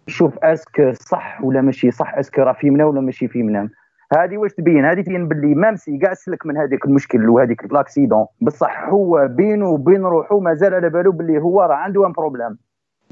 [0.08, 3.42] يشوف est-ce que صح ولا ماشي صح est-ce que راه في منام ولا ماشي في
[3.42, 3.70] منام
[4.12, 8.26] هذه واش تبين؟ هذه تبين باللي مامسي كاع سلك من هذاك المشكل وهذيك ال accident.
[8.40, 12.58] بصح هو بينه وبين روحه مازال على بالو باللي هو راه عنده un problème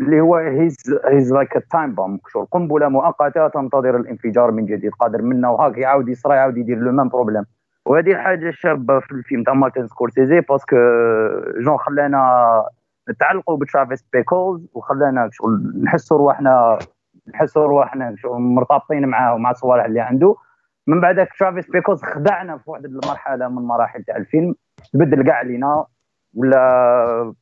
[0.01, 2.21] اللي هو he's he's like time bomb
[2.51, 4.93] قنبله مؤقتة تنتظر الانفجار من جديد.
[4.93, 6.79] قادر منا وهاك يعاود يصرى يعاود يدير.
[6.79, 7.45] le même problème.
[7.87, 10.77] وهذه الحاجة الشابة في الفيلم تاع مارتن سكورسيزي parce que
[11.61, 12.65] genre خلانا
[13.11, 16.79] نتعلقوا بترافيس بيكولز وخلانا شغل نحسوا رواحنا
[17.35, 20.37] نحسوا رواحنا شغل مرتبطين معاه ومع الصوالح اللي عنده.
[20.87, 24.55] من بعد ترافيس بيكوز خدعنا في واحد المرحلة من مراحل تاع الفيلم.
[24.93, 25.85] تبدل كاع علينا
[26.35, 27.35] ولا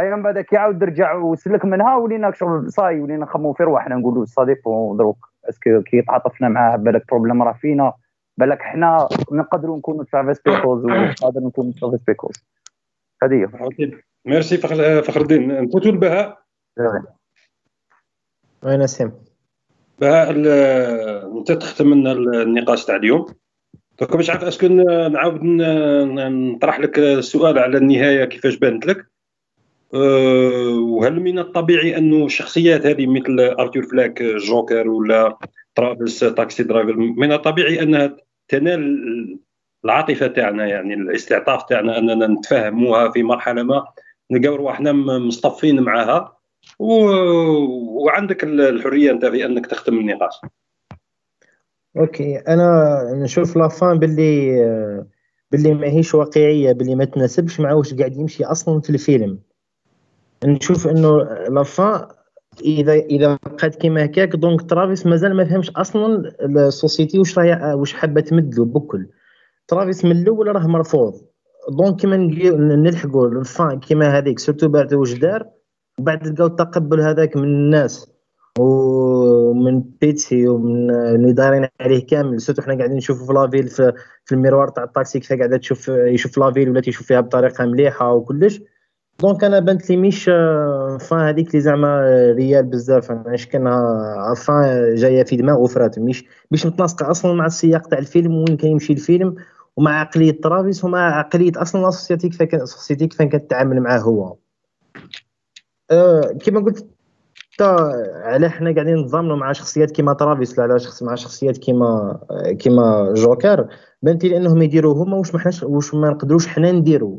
[0.00, 4.24] اي من بعد يعاود رجع وسلك منها ولينا شغل صاي ولينا نخمو في رواحنا نقولوا
[4.24, 4.58] صديق
[4.98, 7.92] دروك est-ce que كي تعاطفنا معاه بالك problème راه فينا
[8.38, 12.34] بالك حنا نقدروا نكونوا ترافيس بيكوز ونقدر نكونوا ترافيس بيكوز
[13.22, 13.90] هذه هي.
[14.24, 14.56] ميرسي
[15.02, 16.38] فخر الدين نفوتوا البهاء
[18.62, 19.12] وين سيم
[20.00, 20.30] بهاء
[21.38, 23.26] أنت تختم لنا النقاش تاع اليوم.
[24.00, 29.13] دوك باش عارف est-ce que نعاود نطرح لك السؤال على النهاية كيفاش بانت لك؟
[29.94, 35.38] وهل من الطبيعي انه الشخصيات هذه مثل أرثور فلاك جوكر ولا
[35.74, 38.16] ترافيس Taxi Driver من الطبيعي أنها
[38.48, 39.38] تنال
[39.84, 43.84] العاطفة تاعنا يعني الاستعطاف تاعنا أننا نتفاهموها في مرحلة ما
[44.30, 46.36] نلقاو رواحنا مصطفين معها
[46.78, 46.94] و...
[48.04, 50.34] وعندك الحرية أنت في أنك تختم النقاش.
[51.96, 52.36] OK.
[52.36, 54.64] أنا نشوف la fin باللي
[55.52, 59.38] باللي ماهيش واقعية باللي ما تناسبش مع واش قاعد يمشي أصلا في الفيلم.
[60.44, 62.08] نشوف إنه la fin
[62.64, 67.74] اذا إذا بقات كيما هكاك donc ترافيس مازال ما فهمش أصلا ال société واش راهي
[67.74, 69.06] واش حابة تمدلو بكل.
[69.68, 71.14] ترافيس من الأول راه مرفوض.
[71.68, 72.16] donc كيما
[72.76, 75.46] نلحقوا la fin كيما هذيك surtout بعد واش دار؟
[75.98, 78.10] وبعد لقاو التقبل هذاك من الناس.
[78.58, 82.40] ومن بيتسي ومن اللي دايرين عليه كامل.
[82.40, 83.92] surtout حنا قاعدين نشوفوا في la ville في,
[84.24, 87.64] في ال miroir تاع الطاكسي كيف قاعدة تشوف يشوف la ville ولا تيشوف فيها بطريقة
[87.64, 88.60] مليحة وكلش.
[89.20, 90.24] donc أنا بانت لي ميش
[91.00, 92.00] fin هذيك اللي زعما
[92.36, 93.10] réelle بزاف.
[93.10, 95.98] أنا كانها fin جاية في دماغ وفرات.
[95.98, 99.34] مش مش متناسقة أصلا مع السياق تاع الفيلم وين كان يمشي الفيلم
[99.76, 104.36] ومع عقلية ترافيس ومع عقلية أصلا la société كيف société كيف كانت تتعامل معاه هو.
[105.90, 106.86] أه كما قلت
[108.24, 112.20] على حنا قاعدين نتضامنوا مع شخصيات كيما ترافيس ولا على شخص مع شخصيات كيما
[112.58, 113.66] كيما جوكر.
[114.02, 117.18] بانت لي إنهم يديروا هما واش ما حناش واش ما نقدروش حنا نديروا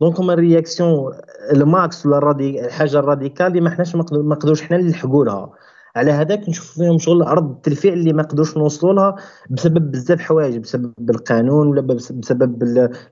[0.00, 1.12] donc هما ال réaction
[1.52, 5.50] ال max ولا الحاجة ال radicale اللي ما حناش ما نقدروش حنا نلحقوا لها.
[5.96, 9.16] على هذاك نشوف فيهم شغل رد الفعل اللي ما قدروش نوصلوا لها
[9.50, 11.80] بسبب بزاف حوايج بسبب القانون ولا
[12.10, 12.62] بسبب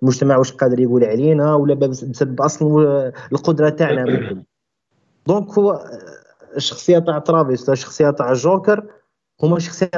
[0.03, 4.45] المجتمع واش قادر يقول علينا ولا بسبب أصلا القدرة تاعنا
[5.27, 5.85] donc هو
[6.57, 8.85] الشخصيه تاع ترافيس الشخصيه تاع جوكر
[9.43, 9.91] هما شخصية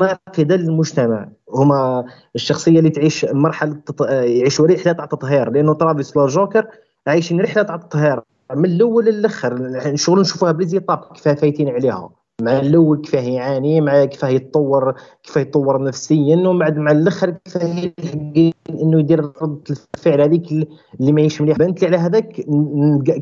[0.00, 3.76] ناقده للمجتمع هما الشخصية اللي تعيش مرحلة
[4.10, 6.66] يعيشوا رحلة تاع التطهير لأنه ترافيس ولا جوكر
[7.06, 8.20] عايشين رحلة تاع التطهير
[8.56, 12.10] من الأول للأخر شغل نشوفوها ب les étapes كيفاه فايتين عليها.
[12.42, 17.66] مع الأول كيفاه يعاني مع كيفاه يتطور كيفاه يتطور نفسيا ومن بعد مع الأخر كيفاه
[17.66, 20.52] يلحق إنه يدير رده الفعل هذيك
[21.00, 21.58] اللي ماهيش مليح.
[21.58, 22.46] بانت لي على هذاك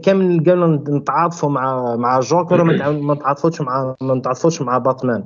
[0.03, 5.25] كامل قالوا نتعاطفوا مع مع جوكر وما نتعاطفوش مع ما نتعاطفوش مع باتمان.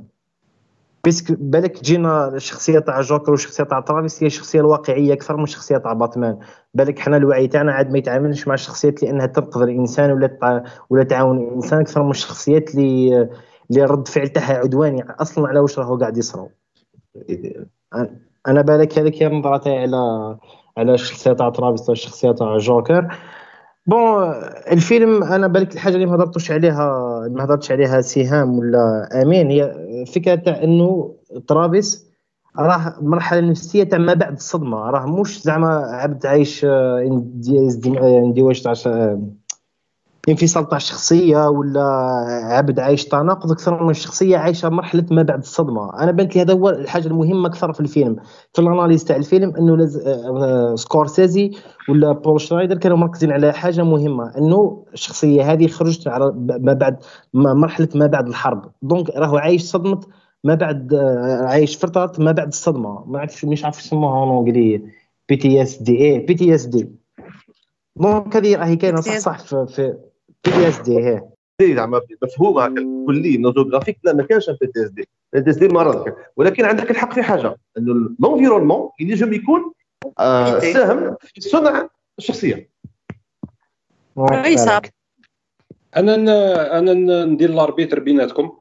[1.04, 5.42] parce que بالك تجينا الشخصيه تاع جوكر والشخصيه تاع ترافيس هي الشخصيه الواقعية أكثر من
[5.42, 6.38] الشخصيه تاع باتمان.
[6.74, 11.38] بالك حنا الوعي تاعنا عاد ما يتعاملش مع الشخصيات لأنها تنقذ الإنسان ولا ولا تعاون
[11.38, 13.28] الإنسان أكثر من الشخصيات اللي
[13.70, 15.04] اللي رد فعل تاعها عدواني.
[15.20, 16.48] أصلا على واش راهو قاعد يصرى
[18.48, 20.36] أنا بالك هذيك هي النظره تاعي على
[20.78, 23.16] على الشخصيه تاع ترافيس والشخصيه تاع جوكر.
[23.86, 24.32] bon
[24.72, 26.88] الفيلم أنا بالك الحاجة اللي ما هضرتوش عليها
[27.30, 29.74] ما هضرتش عليها سهام ولا أمين هي
[30.14, 31.14] فكرة تاع إنه
[31.48, 32.12] ترافيس
[32.58, 38.72] راه مرحلة نفسية تاع ما بعد الصدمة راه مش زعما عبد عايش ازدواج تاع
[40.28, 41.82] انفصال تاع الشخصية ولا
[42.42, 46.02] عبد عايش تناقض أكثر من الشخصيه عايشة مرحلة ما بعد الصدمة.
[46.02, 48.16] أنا بانت لي هذا هو الحاجة المهمة أكثر في الفيلم.
[48.52, 49.96] في ال analyse تاع الفيلم إنه لز...
[50.06, 51.50] آه، سكورسيزي
[51.88, 56.96] ولا بول شرايدر كانوا مركزين على حاجة مهمة إنه الشخصية هذه خرجت على ما بعد
[57.34, 58.72] مرحلة ما بعد الحرب.
[58.82, 60.00] donc راهو عايش صدمة
[60.44, 63.04] ما بعد آه، عايش فتره ما بعد الصدمة.
[63.06, 64.82] ما عرفتش مش عارف يسموها اونجلي
[65.28, 66.88] بي تي اس دي اي بي تي اس دي
[67.96, 70.11] دونك هذه راهي كاينة صح صح في, في
[70.44, 71.22] PTSD هي.
[71.62, 75.56] زعما مفهوم هكا clé nosographique لا ما كانش بي تي اس دي بي تي اس
[75.56, 79.72] دي مرض ولكن عندك الحق في حاجة إنه ال environnement ينجم يكون
[80.18, 81.88] آه ساهم في صنع
[82.18, 82.70] الشخصية.
[85.96, 88.58] أنا أنا ندير l'arbitre بيناتكم.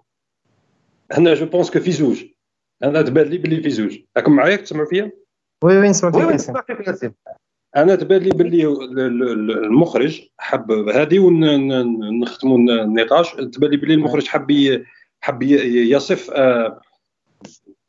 [1.17, 2.23] أنا je pense que في زوج.
[2.83, 3.99] أنا تبان لي بلي في زوج.
[4.17, 5.11] راكم معايا؟ تسمعوا فيا؟
[5.63, 7.13] oui oui نسمعك فيك
[7.76, 8.65] أنا تبان لي باللي
[9.65, 14.81] المخرج حب هذه ونختموا النقاش تبان لي باللي المخرج حب
[15.22, 16.81] حب يصف آه،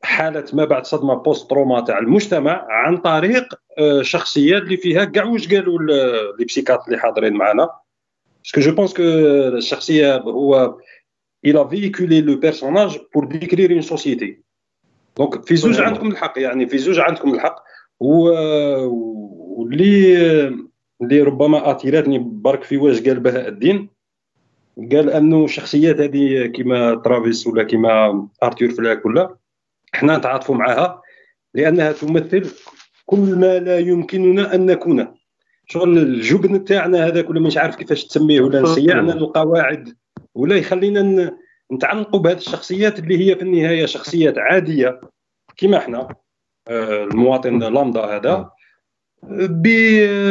[0.02, 5.54] حالة ما بعد صدمة post-trauma تاع المجتمع عن طريق آه، شخصيات اللي فيها كاع واش
[5.54, 5.78] قالوا
[6.38, 7.70] les psychiatres اللي حاضرين معنا
[8.42, 10.78] parce que je pense que الشخصيه هو
[11.44, 14.42] il a véhiculé le personnage pour décrire une société
[15.16, 17.64] donc في زوج عندكم الحق يعني في زوج عندكم الحق.
[18.00, 18.28] و
[19.56, 20.18] واللي
[21.02, 23.88] اللي ربما أثيرتني برك في واش قال بهاء الدين
[24.92, 29.36] قال أنه الشخصيات هذه كما ترافيس ولا كما ارتور فلاك ولا
[29.94, 31.02] إحنا نتعاطفوا معها
[31.54, 32.50] لأنها تمثل
[33.06, 35.14] كل ما لا يمكننا أن نكون.
[35.66, 39.96] شغل الجبن تاعنا هذاك ولا مش عارف كيفاش تسميه ولا نسيعنا القواعد
[40.34, 41.32] ولا يخلينا
[41.72, 45.00] نتعلقوا بهذه الشخصيات اللي هي في النهاية شخصيات عادية
[45.56, 46.08] كما إحنا
[46.68, 48.50] آه، المواطن لامدا هذا.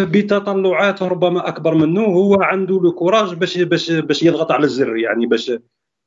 [0.06, 2.06] بتطلعات ربما أكبر منه.
[2.06, 5.52] هو عنده لو كوراج باش باش باش يضغط على الزر يعني باش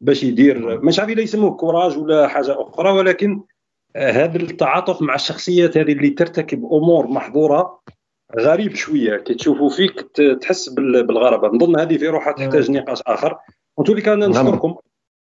[0.00, 0.80] باش يدير.
[0.84, 3.40] مش عارف يسموه كوراج ولا حاجة أخرى ولكن
[3.96, 7.80] هذا التعاطف مع الشخصيات هذه اللي ترتكب أمور محظورة
[8.38, 9.16] غريب شوية.
[9.16, 10.00] كي تشوفوا فيك
[10.40, 11.48] تحس بالغرابة.
[11.48, 13.36] نظن هذه في روحها تحتاج نقاش آخر.
[13.76, 14.74] وأنتم اللي كان نشكركم.